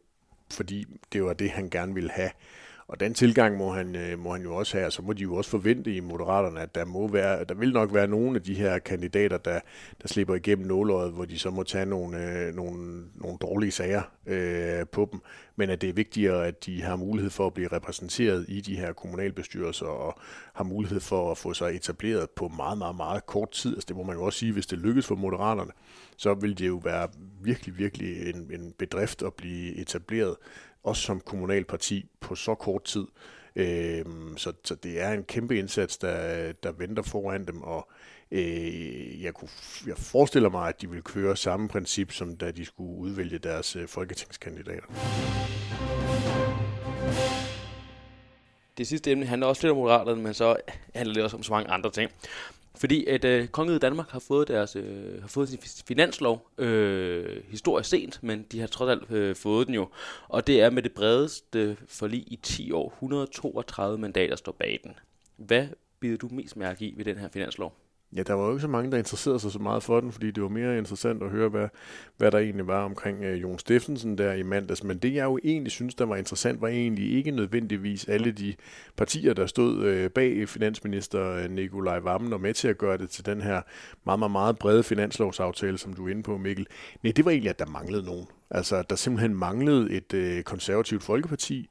fordi 0.52 0.86
det 1.14 1.24
var 1.24 1.34
det, 1.34 1.50
han 1.50 1.70
gerne 1.70 1.94
ville 1.94 2.12
have. 2.12 2.30
Og 2.90 3.00
den 3.00 3.14
tilgang 3.14 3.58
må 3.58 3.74
han, 3.74 3.96
øh, 3.96 4.20
må 4.20 4.32
han 4.32 4.42
jo 4.42 4.56
også 4.56 4.78
have, 4.78 4.86
og 4.86 4.92
så 4.92 5.02
må 5.02 5.14
de 5.14 5.22
jo 5.22 5.36
også 5.36 5.50
forvente 5.50 5.96
i 5.96 6.00
Moderaterne, 6.00 6.62
at 6.62 6.76
der, 6.76 6.86
må 6.86 7.08
være, 7.08 7.44
der 7.44 7.56
vil 7.56 7.74
nok 7.74 7.94
være 7.94 8.08
nogle 8.08 8.36
af 8.36 8.42
de 8.44 8.54
her 8.54 8.80
kandidater, 8.80 9.38
der, 9.38 9.60
der 10.02 10.08
slipper 10.08 10.36
igennem 10.36 10.68
nåløjet, 10.68 11.14
hvor 11.14 11.26
de 11.26 11.40
så 11.40 11.50
må 11.50 11.64
tage 11.64 11.86
nogle, 11.86 12.48
øh, 12.48 12.56
nogle, 12.56 13.04
nogle 13.16 13.38
dårlige 13.42 13.72
sager 13.72 14.02
øh, 14.26 14.86
på 14.92 15.10
dem, 15.12 15.20
men 15.56 15.70
at 15.70 15.82
det 15.82 15.90
er 15.90 15.94
vigtigere, 15.94 16.48
at 16.48 16.66
de 16.66 16.82
har 16.82 16.96
mulighed 16.96 17.32
for 17.32 17.48
at 17.48 17.54
blive 17.54 17.68
repræsenteret 17.68 18.46
i 18.48 18.62
de 18.62 18.76
her 18.76 18.94
kommunalbestyrelser, 18.94 19.86
og 19.86 20.20
har 20.54 20.64
mulighed 20.64 21.00
for 21.00 21.32
at 21.32 21.38
få 21.38 21.54
sig 21.54 21.76
etableret 21.76 22.30
på 22.30 22.48
meget, 22.48 22.78
meget, 22.78 22.96
meget 22.96 23.26
kort 23.26 23.52
tid. 23.52 23.74
Altså 23.74 23.86
det 23.88 23.96
må 23.96 24.04
man 24.04 24.16
jo 24.16 24.24
også 24.24 24.40
sige, 24.40 24.54
hvis 24.54 24.68
det 24.68 24.80
lykkes 24.80 25.08
for 25.08 25.16
Moderaterne, 25.16 25.72
så 26.18 26.34
vil 26.34 26.58
det 26.58 26.68
jo 26.68 26.82
være 26.84 27.08
virkelig, 27.42 27.78
virkelig 27.78 28.30
en, 28.30 28.52
en 28.54 28.74
bedrift 28.78 29.24
at 29.24 29.34
blive 29.34 29.76
etableret 29.76 30.36
også 30.84 31.02
som 31.02 31.20
kommunalparti 31.20 32.06
på 32.20 32.36
så 32.36 32.56
kort 32.56 32.84
tid. 32.84 33.06
Øh, 33.56 34.06
så, 34.38 34.54
så 34.64 34.76
det 34.76 35.02
er 35.02 35.12
en 35.12 35.24
kæmpe 35.24 35.60
indsats, 35.60 35.98
der, 35.98 36.52
der 36.52 36.72
venter 36.72 37.04
foran 37.04 37.46
dem, 37.46 37.62
og 37.62 37.90
øh, 38.32 39.24
jeg, 39.24 39.34
kunne, 39.34 39.50
jeg 39.88 39.98
forestiller 39.98 40.50
mig, 40.50 40.70
at 40.70 40.82
de 40.82 40.90
vil 40.90 41.04
køre 41.04 41.38
samme 41.38 41.68
princip, 41.68 42.12
som 42.12 42.38
da 42.38 42.52
de 42.52 42.66
skulle 42.66 42.98
udvælge 42.98 43.38
deres 43.38 43.76
øh, 43.76 43.88
folketingskandidater. 43.88 44.86
Det 48.80 48.88
sidste 48.88 49.12
emne 49.12 49.26
handler 49.26 49.48
også 49.48 49.62
lidt 49.64 49.72
om 49.72 49.78
Moderaterne, 49.78 50.22
men 50.22 50.34
så 50.34 50.56
handler 50.96 51.14
det 51.14 51.24
også 51.24 51.38
om 51.38 51.44
så 51.44 51.54
mange 51.54 51.72
andre 51.72 51.92
ting. 51.92 52.12
Fordi 52.76 53.06
at 53.06 53.26
øh, 53.26 53.48
Kongeriget 53.48 53.82
Danmark 53.82 54.10
har 54.10 54.20
fået 54.20 54.48
deres 54.48 54.76
øh, 54.76 55.22
har 55.22 55.28
fået 55.28 55.50
sin 55.50 55.60
finanslov 55.88 56.48
øh, 56.58 57.44
historisk 57.48 57.90
sent, 57.90 58.24
men 58.24 58.46
de 58.52 58.60
har 58.60 58.68
trods 58.68 58.90
alt 58.90 59.12
øh, 59.12 59.36
fået 59.36 59.68
den 59.68 59.76
jo. 59.76 59.90
Og 60.28 60.48
det 60.48 60.62
er 60.62 60.70
med 60.70 60.84
det 60.84 60.92
bredeste 60.92 61.78
forlig 61.88 62.20
i 62.20 62.40
10 62.44 62.72
år. 62.72 62.90
132 62.90 63.98
mandater 63.98 64.36
står 64.36 64.52
bag 64.52 64.80
den. 64.84 64.94
Hvad 65.38 65.68
bider 66.00 66.18
du 66.18 66.30
mest 66.32 66.58
mærke 66.58 66.86
i 66.86 66.94
ved 66.98 67.06
den 67.06 67.18
her 67.18 67.30
finanslov? 67.34 67.74
Ja, 68.16 68.24
der 68.24 68.34
var 68.34 68.46
jo 68.46 68.52
ikke 68.52 68.62
så 68.62 68.68
mange, 68.68 68.92
der 68.92 68.98
interesserede 68.98 69.40
sig 69.40 69.52
så 69.52 69.60
meget 69.60 69.84
for 69.84 70.00
den, 70.00 70.12
fordi 70.12 70.32
det 70.32 70.44
var 70.44 70.50
mere 70.50 70.78
interessant 70.78 71.24
at 71.24 71.30
høre, 71.30 71.50
hvad, 71.50 71.68
hvad 72.18 72.32
der 72.32 72.38
egentlig 72.38 72.68
var 72.68 72.84
omkring 72.84 73.24
øh, 73.24 73.42
Jon 73.42 73.60
Steffensen 73.60 74.18
der 74.18 74.34
i 74.34 74.44
mandags. 74.44 74.84
Men 74.84 74.98
det, 74.98 75.14
jeg 75.14 75.24
jo 75.24 75.40
egentlig 75.44 75.72
synes, 75.72 75.96
der 75.96 76.06
var 76.06 76.16
interessant, 76.16 76.62
var 76.62 76.68
egentlig 76.68 77.12
ikke 77.12 77.32
nødvendigvis 77.32 78.08
alle 78.08 78.32
de 78.32 78.56
partier, 78.98 79.34
der 79.34 79.46
stod 79.46 79.84
øh, 79.84 80.10
bag 80.10 80.50
finansminister 80.50 81.32
øh, 81.32 81.52
Nikolaj 81.52 82.00
Vammen 82.00 82.34
og 82.34 82.42
med 82.42 82.54
til 82.54 82.68
at 82.68 82.78
gøre 82.78 82.98
det 82.98 83.10
til 83.10 83.26
den 83.26 83.42
her 83.42 83.62
meget, 84.06 84.20
meget, 84.20 84.32
meget 84.32 84.60
brede 84.60 84.84
finanslovsaftale, 84.84 85.78
som 85.78 85.94
du 85.94 86.08
er 86.08 86.12
inde 86.12 86.24
på, 86.24 86.38
Mikkel. 86.38 86.68
Nej, 87.04 87.14
det 87.16 87.26
var 87.26 87.32
egentlig, 87.32 87.50
at 87.50 87.60
der 87.60 87.66
manglede 87.66 88.06
nogen. 88.06 88.28
Altså, 88.52 88.84
der 88.90 88.96
simpelthen 88.96 89.36
manglede 89.36 89.92
et 89.92 90.14
øh, 90.14 90.44
konservativt 90.44 91.04
folkeparti, 91.04 91.70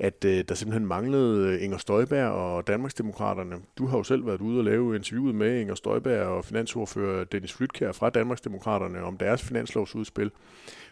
at 0.00 0.24
øh, 0.24 0.44
der 0.48 0.54
simpelthen 0.54 0.86
manglede 0.86 1.48
øh, 1.48 1.64
Inger 1.64 1.78
Støjberg 1.78 2.30
og 2.30 2.66
Danmarksdemokraterne. 2.66 3.56
Du 3.78 3.86
har 3.86 3.96
jo 3.96 4.02
selv 4.02 4.26
været 4.26 4.40
ude 4.40 4.58
og 4.60 4.64
lave 4.64 4.96
interviewet 4.96 5.34
med 5.34 5.60
Inger 5.60 5.74
Støjberg 5.74 6.26
og 6.26 6.44
finansordfører 6.44 7.24
Dennis 7.24 7.52
Flytkær 7.52 7.92
fra 7.92 8.10
Danmarksdemokraterne 8.10 9.02
om 9.02 9.16
deres 9.16 9.42
finanslovsudspil. 9.42 10.30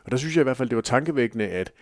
Og 0.04 0.10
der 0.10 0.16
synes 0.16 0.36
jeg 0.36 0.40
i 0.40 0.44
hvert 0.44 0.56
fald, 0.56 0.68
det 0.68 0.76
var 0.76 0.82
tankevækkende, 0.82 1.48
at 1.48 1.72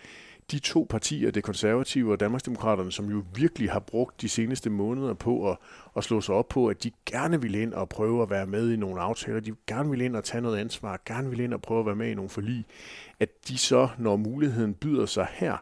de 0.51 0.59
to 0.59 0.87
partier, 0.89 1.31
det 1.31 1.43
konservative 1.43 2.11
og 2.11 2.19
Danmarksdemokraterne, 2.19 2.91
som 2.91 3.09
jo 3.09 3.23
virkelig 3.35 3.71
har 3.71 3.79
brugt 3.79 4.21
de 4.21 4.29
seneste 4.29 4.69
måneder 4.69 5.13
på 5.13 5.51
at, 5.51 5.57
at 5.97 6.03
slå 6.03 6.21
sig 6.21 6.35
op 6.35 6.47
på, 6.47 6.67
at 6.67 6.83
de 6.83 6.91
gerne 7.05 7.41
vil 7.41 7.55
ind 7.55 7.73
og 7.73 7.89
prøve 7.89 8.21
at 8.21 8.29
være 8.29 8.45
med 8.45 8.71
i 8.71 8.75
nogle 8.75 9.01
aftaler, 9.01 9.39
de 9.39 9.55
gerne 9.67 9.89
vil 9.89 10.01
ind 10.01 10.15
og 10.15 10.23
tage 10.23 10.41
noget 10.41 10.57
ansvar, 10.57 11.01
gerne 11.05 11.29
vil 11.29 11.39
ind 11.39 11.53
og 11.53 11.61
prøve 11.61 11.79
at 11.79 11.85
være 11.85 11.95
med 11.95 12.09
i 12.09 12.13
nogle 12.13 12.29
forlig, 12.29 12.65
at 13.19 13.29
de 13.47 13.57
så, 13.57 13.89
når 13.97 14.15
muligheden 14.15 14.73
byder 14.73 15.05
sig 15.05 15.27
her, 15.31 15.57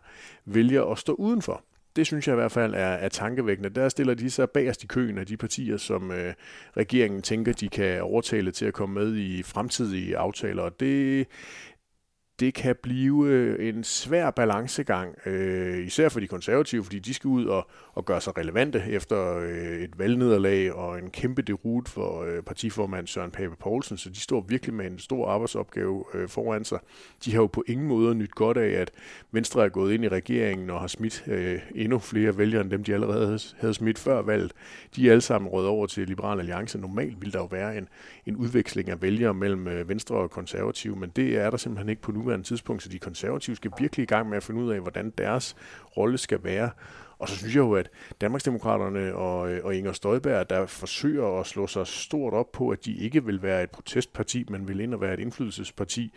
vælger 0.46 0.86
at 0.86 0.98
stå 0.98 1.14
udenfor. 1.14 1.64
Det 1.96 2.08
synes 2.08 2.28
jeg 2.28 2.34
i 2.34 2.36
hvert 2.36 2.52
fald 2.52 2.74
er, 2.74 2.78
er 2.78 3.10
tankevækkende. 3.10 3.70
Der 3.70 3.90
stiller 3.90 4.14
de 4.14 4.30
sig 4.30 4.50
bagerst 4.50 4.84
i 4.84 4.88
køen 4.88 5.18
af 5.18 5.26
de 5.26 5.38
partier, 5.38 5.78
som 5.78 6.12
øh, 6.12 6.34
regeringen 6.78 7.22
tænker, 7.22 7.54
de 7.54 7.70
kan 7.70 8.02
overtale 8.02 8.52
til 8.52 8.66
at 8.66 8.74
komme 8.74 8.94
med 8.94 9.18
i 9.18 9.44
fremtidige 9.44 10.18
aftaler. 10.18 10.64
Og 10.64 10.80
det, 10.80 11.28
det 12.44 12.54
kan 12.54 12.76
blive 12.84 13.28
øh, 13.28 13.68
en 13.70 13.84
svær 13.84 14.32
balancegang, 14.32 15.16
øh, 15.26 15.86
især 15.86 16.10
for 16.10 16.20
de 16.20 16.28
konservative, 16.28 16.84
fordi 16.84 17.00
de 17.00 17.14
skal 17.14 17.28
ud 17.28 17.46
og, 17.46 17.68
og 17.94 18.06
gøre 18.06 18.22
sig 18.22 18.38
relevante 18.38 18.84
efter 18.88 19.38
øh, 19.38 19.80
et 19.80 20.00
valgnederlag 20.00 20.74
og 20.74 21.00
en 21.00 21.10
kæmpe 21.10 21.42
derut 21.42 21.90
for 21.90 22.24
øh, 22.24 22.44
partiformand 22.44 23.08
Søren 23.08 23.32
Pape 23.32 23.56
Poulsen, 23.60 23.98
så 23.98 24.10
de 24.10 24.20
står 24.20 24.46
virkelig 24.48 24.76
med 24.76 24.86
en 24.86 25.00
stor 25.00 25.30
arbejdsopgave 25.30 26.04
øh, 26.14 26.30
foran 26.30 26.66
sig. 26.66 26.80
De 27.26 27.32
har 27.32 27.42
jo 27.42 27.48
på 27.48 27.64
ingen 27.68 27.88
måde 27.88 28.16
nyt 28.16 28.36
godt 28.36 28.58
af, 28.58 28.82
at 28.82 28.92
Venstre 29.32 29.66
er 29.66 29.70
gået 29.70 29.94
ind 29.94 30.06
i 30.06 30.08
regeringen 30.08 30.70
og 30.70 30.80
har 30.80 30.88
smidt 30.88 31.24
øh, 31.28 31.60
endnu 31.76 32.00
flere 32.00 32.38
vælgere 32.38 32.62
end 32.62 32.72
dem, 32.72 32.84
de 32.84 32.94
allerede 32.94 33.40
havde 33.60 33.74
smidt 33.74 34.00
før 34.00 34.22
valget. 34.22 34.52
De 34.96 35.08
er 35.08 35.12
alle 35.12 35.22
sammen 35.22 35.50
råd 35.50 35.66
over 35.66 35.88
til 35.88 36.08
Liberal 36.08 36.40
Alliance. 36.40 36.80
Normalt 36.80 37.22
ville 37.22 37.32
der 37.32 37.40
jo 37.40 37.46
være 37.46 37.78
en, 37.78 37.88
en 38.26 38.36
udveksling 38.36 38.90
af 38.90 39.02
vælgere 39.02 39.34
mellem 39.34 39.68
øh, 39.68 39.90
Venstre 39.90 40.16
og 40.16 40.32
konservative, 40.32 40.96
men 40.96 41.10
det 41.16 41.38
er 41.38 41.50
der 41.50 41.58
simpelthen 41.58 41.90
ikke 41.90 42.02
på 42.02 42.12
nuværende 42.12 42.33
tidspunkt, 42.42 42.84
så 42.84 42.90
de 42.90 43.00
konservative 43.00 43.56
skal 43.56 43.72
virkelig 43.80 44.04
i 44.04 44.06
gang 44.06 44.30
med 44.30 44.38
at 44.38 44.44
finde 44.44 44.62
ud 44.62 44.72
af, 44.72 44.80
hvordan 44.80 45.14
deres 45.18 45.56
rolle 45.98 46.18
skal 46.18 46.44
være. 46.44 46.70
Og 47.20 47.30
så 47.30 47.36
synes 47.36 47.56
jeg 47.56 47.62
jo, 47.62 47.74
at 47.74 47.90
Danmarksdemokraterne 48.22 49.16
og, 49.16 49.52
øh, 49.52 49.66
og 49.66 49.76
Inger 49.76 49.94
Støjberg, 49.94 50.50
der 50.50 50.66
forsøger 50.66 51.40
at 51.40 51.46
slå 51.46 51.68
sig 51.68 51.88
stort 51.88 52.34
op 52.34 52.52
på, 52.52 52.70
at 52.70 52.86
de 52.86 52.96
ikke 52.96 53.26
vil 53.26 53.42
være 53.42 53.64
et 53.64 53.72
protestparti, 53.72 54.46
men 54.50 54.68
vil 54.68 54.80
ind 54.80 54.94
og 54.94 55.02
være 55.02 55.14
et 55.14 55.20
indflydelsesparti, 55.20 56.14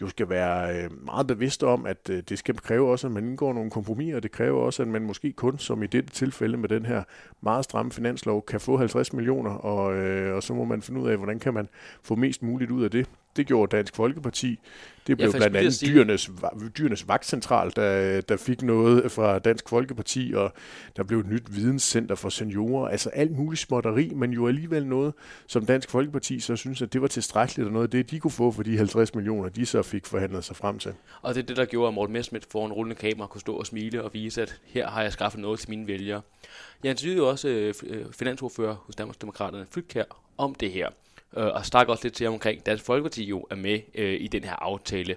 jo 0.00 0.08
skal 0.08 0.28
være 0.28 0.76
øh, 0.76 1.04
meget 1.04 1.26
bevidst 1.26 1.62
om, 1.62 1.86
at 1.86 2.10
øh, 2.10 2.22
det 2.28 2.38
skal 2.38 2.56
kræve 2.56 2.90
også, 2.90 3.06
at 3.06 3.12
man 3.12 3.24
indgår 3.24 3.52
nogle 3.52 3.70
kompromiser. 3.70 4.20
Det 4.20 4.32
kræver 4.32 4.62
også, 4.62 4.82
at 4.82 4.88
man 4.88 5.02
måske 5.02 5.32
kun, 5.32 5.58
som 5.58 5.82
i 5.82 5.86
dette 5.86 6.10
tilfælde 6.10 6.56
med 6.56 6.68
den 6.68 6.86
her 6.86 7.02
meget 7.40 7.64
stramme 7.64 7.92
finanslov, 7.92 8.44
kan 8.46 8.60
få 8.60 8.76
50 8.76 9.12
millioner, 9.12 9.50
og, 9.50 9.94
øh, 9.94 10.36
og 10.36 10.42
så 10.42 10.54
må 10.54 10.64
man 10.64 10.82
finde 10.82 11.00
ud 11.00 11.08
af, 11.08 11.16
hvordan 11.16 11.38
kan 11.38 11.54
man 11.54 11.68
få 12.02 12.14
mest 12.14 12.42
muligt 12.42 12.70
ud 12.70 12.84
af 12.84 12.90
det. 12.90 13.06
Det 13.36 13.46
gjorde 13.46 13.76
Dansk 13.76 13.96
Folkeparti. 13.96 14.58
Det 15.06 15.16
blev 15.16 15.32
blandt 15.32 15.56
andet 15.56 15.74
sige... 15.74 15.92
dyrenes, 15.92 16.30
dyrenes 16.78 17.08
vagtcentral, 17.08 17.72
der, 17.76 18.20
der 18.20 18.36
fik 18.36 18.62
noget 18.62 19.12
fra 19.12 19.38
Dansk 19.38 19.68
Folkeparti, 19.68 20.32
og 20.36 20.52
der 20.96 21.02
blev 21.02 21.18
et 21.18 21.26
nyt 21.26 21.56
videnscenter 21.56 22.14
for 22.14 22.28
seniorer. 22.28 22.88
Altså 22.88 23.10
alt 23.10 23.36
muligt 23.36 23.60
småtteri, 23.60 24.12
men 24.14 24.30
jo 24.30 24.48
alligevel 24.48 24.86
noget, 24.86 25.14
som 25.46 25.66
Dansk 25.66 25.90
Folkeparti 25.90 26.40
så 26.40 26.56
synes, 26.56 26.82
at 26.82 26.92
det 26.92 27.02
var 27.02 27.08
tilstrækkeligt, 27.08 27.66
og 27.66 27.72
noget 27.72 27.84
af 27.86 27.90
det, 27.90 28.10
de 28.10 28.20
kunne 28.20 28.30
få 28.30 28.50
for 28.50 28.62
de 28.62 28.76
50 28.76 29.14
millioner, 29.14 29.48
de 29.48 29.66
så 29.66 29.82
fik 29.90 30.06
forhandlet 30.06 30.44
sig 30.44 30.56
frem 30.56 30.78
til. 30.78 30.94
Og 31.22 31.34
det 31.34 31.42
er 31.42 31.46
det, 31.46 31.56
der 31.56 31.64
gjorde, 31.64 31.88
at 31.88 31.94
Morten 31.94 32.12
Messmith 32.12 32.46
foran 32.50 32.72
rullende 32.72 32.96
kamera 32.96 33.26
kunne 33.26 33.40
stå 33.40 33.56
og 33.56 33.66
smile 33.66 34.04
og 34.04 34.14
vise, 34.14 34.42
at 34.42 34.60
her 34.64 34.88
har 34.88 35.02
jeg 35.02 35.12
skaffet 35.12 35.40
noget 35.40 35.60
til 35.60 35.70
mine 35.70 35.86
vælgere. 35.86 36.20
Jeg 36.82 36.90
interviewede 36.90 37.30
også 37.30 37.48
øh, 37.48 37.74
øh, 37.82 38.06
finansordfører 38.12 38.74
hos 38.74 38.96
Danmarksdemokraterne 38.96 39.66
Flytkær 39.70 40.04
om 40.38 40.54
det 40.54 40.72
her 40.72 40.88
øh, 41.36 41.46
og 41.46 41.66
stak 41.66 41.88
også 41.88 42.04
lidt 42.04 42.14
til 42.14 42.26
omkring, 42.26 42.66
Dansk 42.66 42.84
Folkeparti 42.84 43.24
jo 43.24 43.46
er 43.50 43.54
med 43.54 43.80
øh, 43.94 44.20
i 44.20 44.28
den 44.28 44.44
her 44.44 44.54
aftale. 44.54 45.16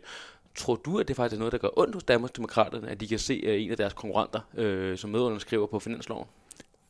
Tror 0.55 0.75
du, 0.75 0.99
at 0.99 1.07
det 1.07 1.15
faktisk 1.15 1.36
er 1.36 1.39
noget, 1.39 1.51
der 1.51 1.57
gør 1.57 1.79
ondt 1.79 1.95
hos 1.95 2.03
Danmarksdemokraterne, 2.03 2.89
at 2.89 2.99
de 2.99 3.07
kan 3.07 3.19
se 3.19 3.33
øh, 3.33 3.63
en 3.63 3.71
af 3.71 3.77
deres 3.77 3.93
konkurrenter, 3.93 4.39
øh, 4.57 4.97
som 4.97 5.09
medunderskriver 5.09 5.67
på 5.67 5.79
finansloven? 5.79 6.27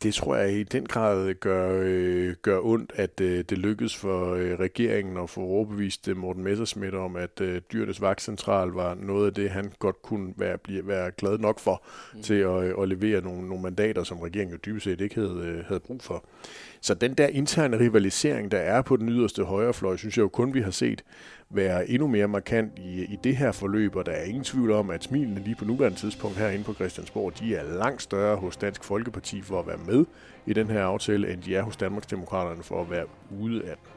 Det 0.03 0.13
tror 0.13 0.35
jeg 0.35 0.53
i 0.53 0.63
den 0.63 0.85
grad 0.85 1.33
gør, 1.33 1.81
øh, 1.83 2.35
gør 2.41 2.59
ondt, 2.59 2.91
at 2.95 3.21
øh, 3.21 3.43
det 3.49 3.57
lykkedes 3.57 3.95
for 3.95 4.33
øh, 4.33 4.59
regeringen 4.59 5.17
at 5.17 5.29
få 5.29 5.41
overbevist 5.41 6.07
øh, 6.07 6.17
Morten 6.17 6.43
Messersmith 6.43 6.95
om, 6.95 7.15
at 7.15 7.41
øh, 7.41 7.61
dyrenes 7.73 8.01
vagtcentral 8.01 8.69
var 8.69 8.93
noget 8.95 9.27
af 9.27 9.33
det, 9.33 9.49
han 9.49 9.71
godt 9.79 10.01
kunne 10.01 10.33
være, 10.37 10.57
blive, 10.57 10.87
være 10.87 11.11
glad 11.11 11.37
nok 11.37 11.59
for 11.59 11.83
mm. 12.13 12.21
til 12.21 12.33
at, 12.33 12.63
øh, 12.63 12.73
at 12.81 12.89
levere 12.89 13.21
nogle, 13.21 13.47
nogle 13.47 13.63
mandater, 13.63 14.03
som 14.03 14.19
regeringen 14.19 14.53
jo 14.53 14.59
dybest 14.65 14.83
set 14.83 15.01
ikke 15.01 15.15
havde, 15.15 15.41
øh, 15.43 15.65
havde 15.65 15.79
brug 15.79 16.01
for. 16.01 16.25
Så 16.83 16.93
den 16.93 17.13
der 17.13 17.27
interne 17.27 17.79
rivalisering, 17.79 18.51
der 18.51 18.57
er 18.57 18.81
på 18.81 18.97
den 18.97 19.09
yderste 19.09 19.43
højrefløj, 19.43 19.97
synes 19.97 20.17
jeg 20.17 20.23
jo 20.23 20.27
kun, 20.27 20.53
vi 20.53 20.61
har 20.61 20.71
set 20.71 21.03
være 21.49 21.89
endnu 21.89 22.07
mere 22.07 22.27
markant 22.27 22.79
i, 22.79 23.03
i 23.03 23.17
det 23.23 23.37
her 23.37 23.51
forløb, 23.51 23.95
og 23.95 24.05
der 24.05 24.11
er 24.11 24.23
ingen 24.23 24.43
tvivl 24.43 24.71
om, 24.71 24.89
at 24.89 25.03
smilene 25.03 25.39
lige 25.39 25.55
på 25.55 25.65
nuværende 25.65 25.97
tidspunkt 25.97 26.37
herinde 26.37 26.63
på 26.63 26.73
Christiansborg, 26.73 27.39
de 27.39 27.55
er 27.55 27.63
langt 27.63 28.01
større 28.01 28.37
hos 28.37 28.57
Dansk 28.57 28.83
Folkeparti 28.83 29.41
for 29.41 29.59
at 29.59 29.67
være 29.67 29.77
med 29.77 30.05
i 30.45 30.53
den 30.53 30.67
her 30.69 30.83
aftale, 30.83 31.33
end 31.33 31.41
de 31.41 31.55
er 31.55 31.61
hos 31.61 31.77
Danmarksdemokraterne 31.77 32.63
for 32.63 32.81
at 32.81 32.91
være 32.91 33.05
ude 33.41 33.61
af 33.61 33.75
den. 33.75 33.87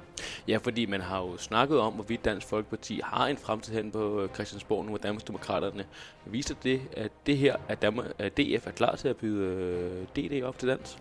Ja, 0.49 0.57
fordi 0.57 0.87
man 0.87 1.01
har 1.01 1.18
jo 1.18 1.37
snakket 1.37 1.79
om, 1.79 1.92
hvorvidt 1.92 2.25
Dansk 2.25 2.46
Folkeparti 2.46 3.01
har 3.05 3.27
en 3.27 3.37
fremtid 3.37 3.75
hen 3.75 3.90
på 3.90 4.22
øh, 4.22 4.29
Christiansborg 4.29 4.85
nu, 4.85 4.92
og 4.92 5.03
Danmarksdemokraterne 5.03 5.85
viser 6.27 6.55
det, 6.62 6.81
at 6.96 7.12
det 7.27 7.38
her, 7.38 7.57
at, 7.68 7.83
Danmark, 7.83 8.07
at 8.18 8.37
DF 8.37 8.66
er 8.66 8.70
klar 8.70 8.96
til 8.96 9.09
at 9.09 9.16
byde 9.16 9.46
øh, 9.46 10.25
DD 10.25 10.42
op 10.42 10.59
til 10.59 10.68
dans 10.68 10.99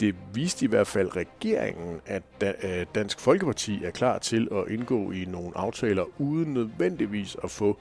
det 0.00 0.14
viste 0.34 0.64
i 0.64 0.68
hvert 0.68 0.86
fald 0.86 1.16
regeringen, 1.16 2.00
at 2.06 2.22
øh, 2.62 2.86
Dansk 2.94 3.20
Folkeparti 3.20 3.84
er 3.84 3.90
klar 3.90 4.18
til 4.18 4.48
at 4.52 4.72
indgå 4.72 5.10
i 5.10 5.24
nogle 5.24 5.58
aftaler 5.58 6.04
uden 6.20 6.54
nødvendigvis 6.54 7.36
at 7.44 7.50
få 7.50 7.78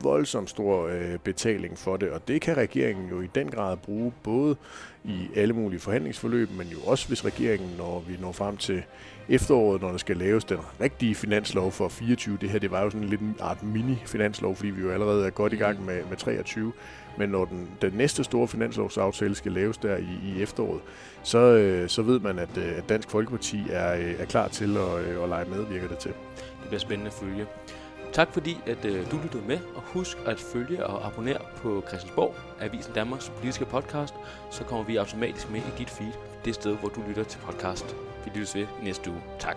voldsomt 0.00 0.50
stor 0.50 0.86
øh, 0.88 1.18
betaling 1.18 1.78
for 1.78 1.96
det, 1.96 2.10
og 2.10 2.28
det 2.28 2.40
kan 2.40 2.56
regeringen 2.56 3.08
jo 3.10 3.20
i 3.20 3.28
den 3.34 3.50
grad 3.50 3.76
bruge 3.76 4.12
både 4.22 4.56
i 5.04 5.28
alle 5.36 5.54
mulige 5.54 5.80
forhandlingsforløb, 5.80 6.50
men 6.50 6.66
jo 6.66 6.78
også 6.86 7.08
hvis 7.08 7.24
regeringen, 7.24 7.70
når 7.78 8.04
vi 8.08 8.16
når 8.20 8.32
frem 8.32 8.56
til 8.56 8.82
efteråret, 9.28 9.82
når 9.82 9.90
der 9.90 9.98
skal 9.98 10.16
laves 10.16 10.44
den 10.44 10.58
rigtige 10.80 11.14
finanslov 11.14 11.72
for 11.72 11.88
24. 11.88 12.38
Det 12.40 12.50
her, 12.50 12.58
det 12.58 12.70
var 12.70 12.82
jo 12.82 12.90
sådan 12.90 13.08
lidt 13.08 13.20
en 13.20 13.36
art 13.40 13.62
mini-finanslov, 13.62 14.56
fordi 14.56 14.70
vi 14.70 14.82
jo 14.82 14.90
allerede 14.90 15.26
er 15.26 15.30
godt 15.30 15.52
i 15.52 15.56
gang 15.56 15.84
med, 15.84 16.00
med 16.08 16.16
23. 16.16 16.72
Men 17.18 17.28
når 17.28 17.44
den, 17.44 17.68
den 17.82 17.92
næste 17.92 18.24
store 18.24 18.48
finanslovsaftale 18.48 19.34
skal 19.34 19.52
laves 19.52 19.78
der 19.78 19.96
i, 19.96 20.08
i 20.24 20.42
efteråret, 20.42 20.80
så, 21.22 21.38
øh, 21.38 21.88
så 21.88 22.02
ved 22.02 22.20
man, 22.20 22.38
at, 22.38 22.58
øh, 22.58 22.78
at 22.78 22.88
Dansk 22.88 23.10
Folkeparti 23.10 23.62
er, 23.70 23.94
øh, 23.94 24.14
er 24.18 24.24
klar 24.24 24.48
til 24.48 24.76
at, 24.76 25.04
øh, 25.06 25.22
at 25.22 25.28
lege 25.28 25.44
med, 25.44 25.66
virker 25.66 25.88
det 25.88 25.98
til. 25.98 26.12
Det 26.36 26.68
bliver 26.68 26.80
spændende 26.80 27.10
at 27.10 27.14
følge. 27.14 27.46
Tak 28.14 28.32
fordi, 28.32 28.60
at 28.66 28.84
øh, 28.84 29.10
du 29.10 29.18
lyttede 29.22 29.42
med, 29.46 29.58
og 29.74 29.82
husk 29.82 30.18
at 30.26 30.40
følge 30.40 30.86
og 30.86 31.06
abonnere 31.06 31.40
på 31.56 31.84
Christiansborg, 31.88 32.34
Avisen 32.60 32.92
Danmarks 32.94 33.32
politiske 33.36 33.64
podcast, 33.64 34.14
så 34.50 34.64
kommer 34.64 34.84
vi 34.84 34.96
automatisk 34.96 35.50
med 35.50 35.58
i 35.58 35.78
dit 35.78 35.90
feed, 35.90 36.12
det 36.44 36.54
sted, 36.54 36.76
hvor 36.76 36.88
du 36.88 37.02
lytter 37.08 37.24
til 37.24 37.38
podcast. 37.38 37.96
Vi 38.24 38.30
lyttes 38.34 38.54
ved 38.54 38.66
næste 38.82 39.10
uge. 39.10 39.22
Tak. 39.38 39.56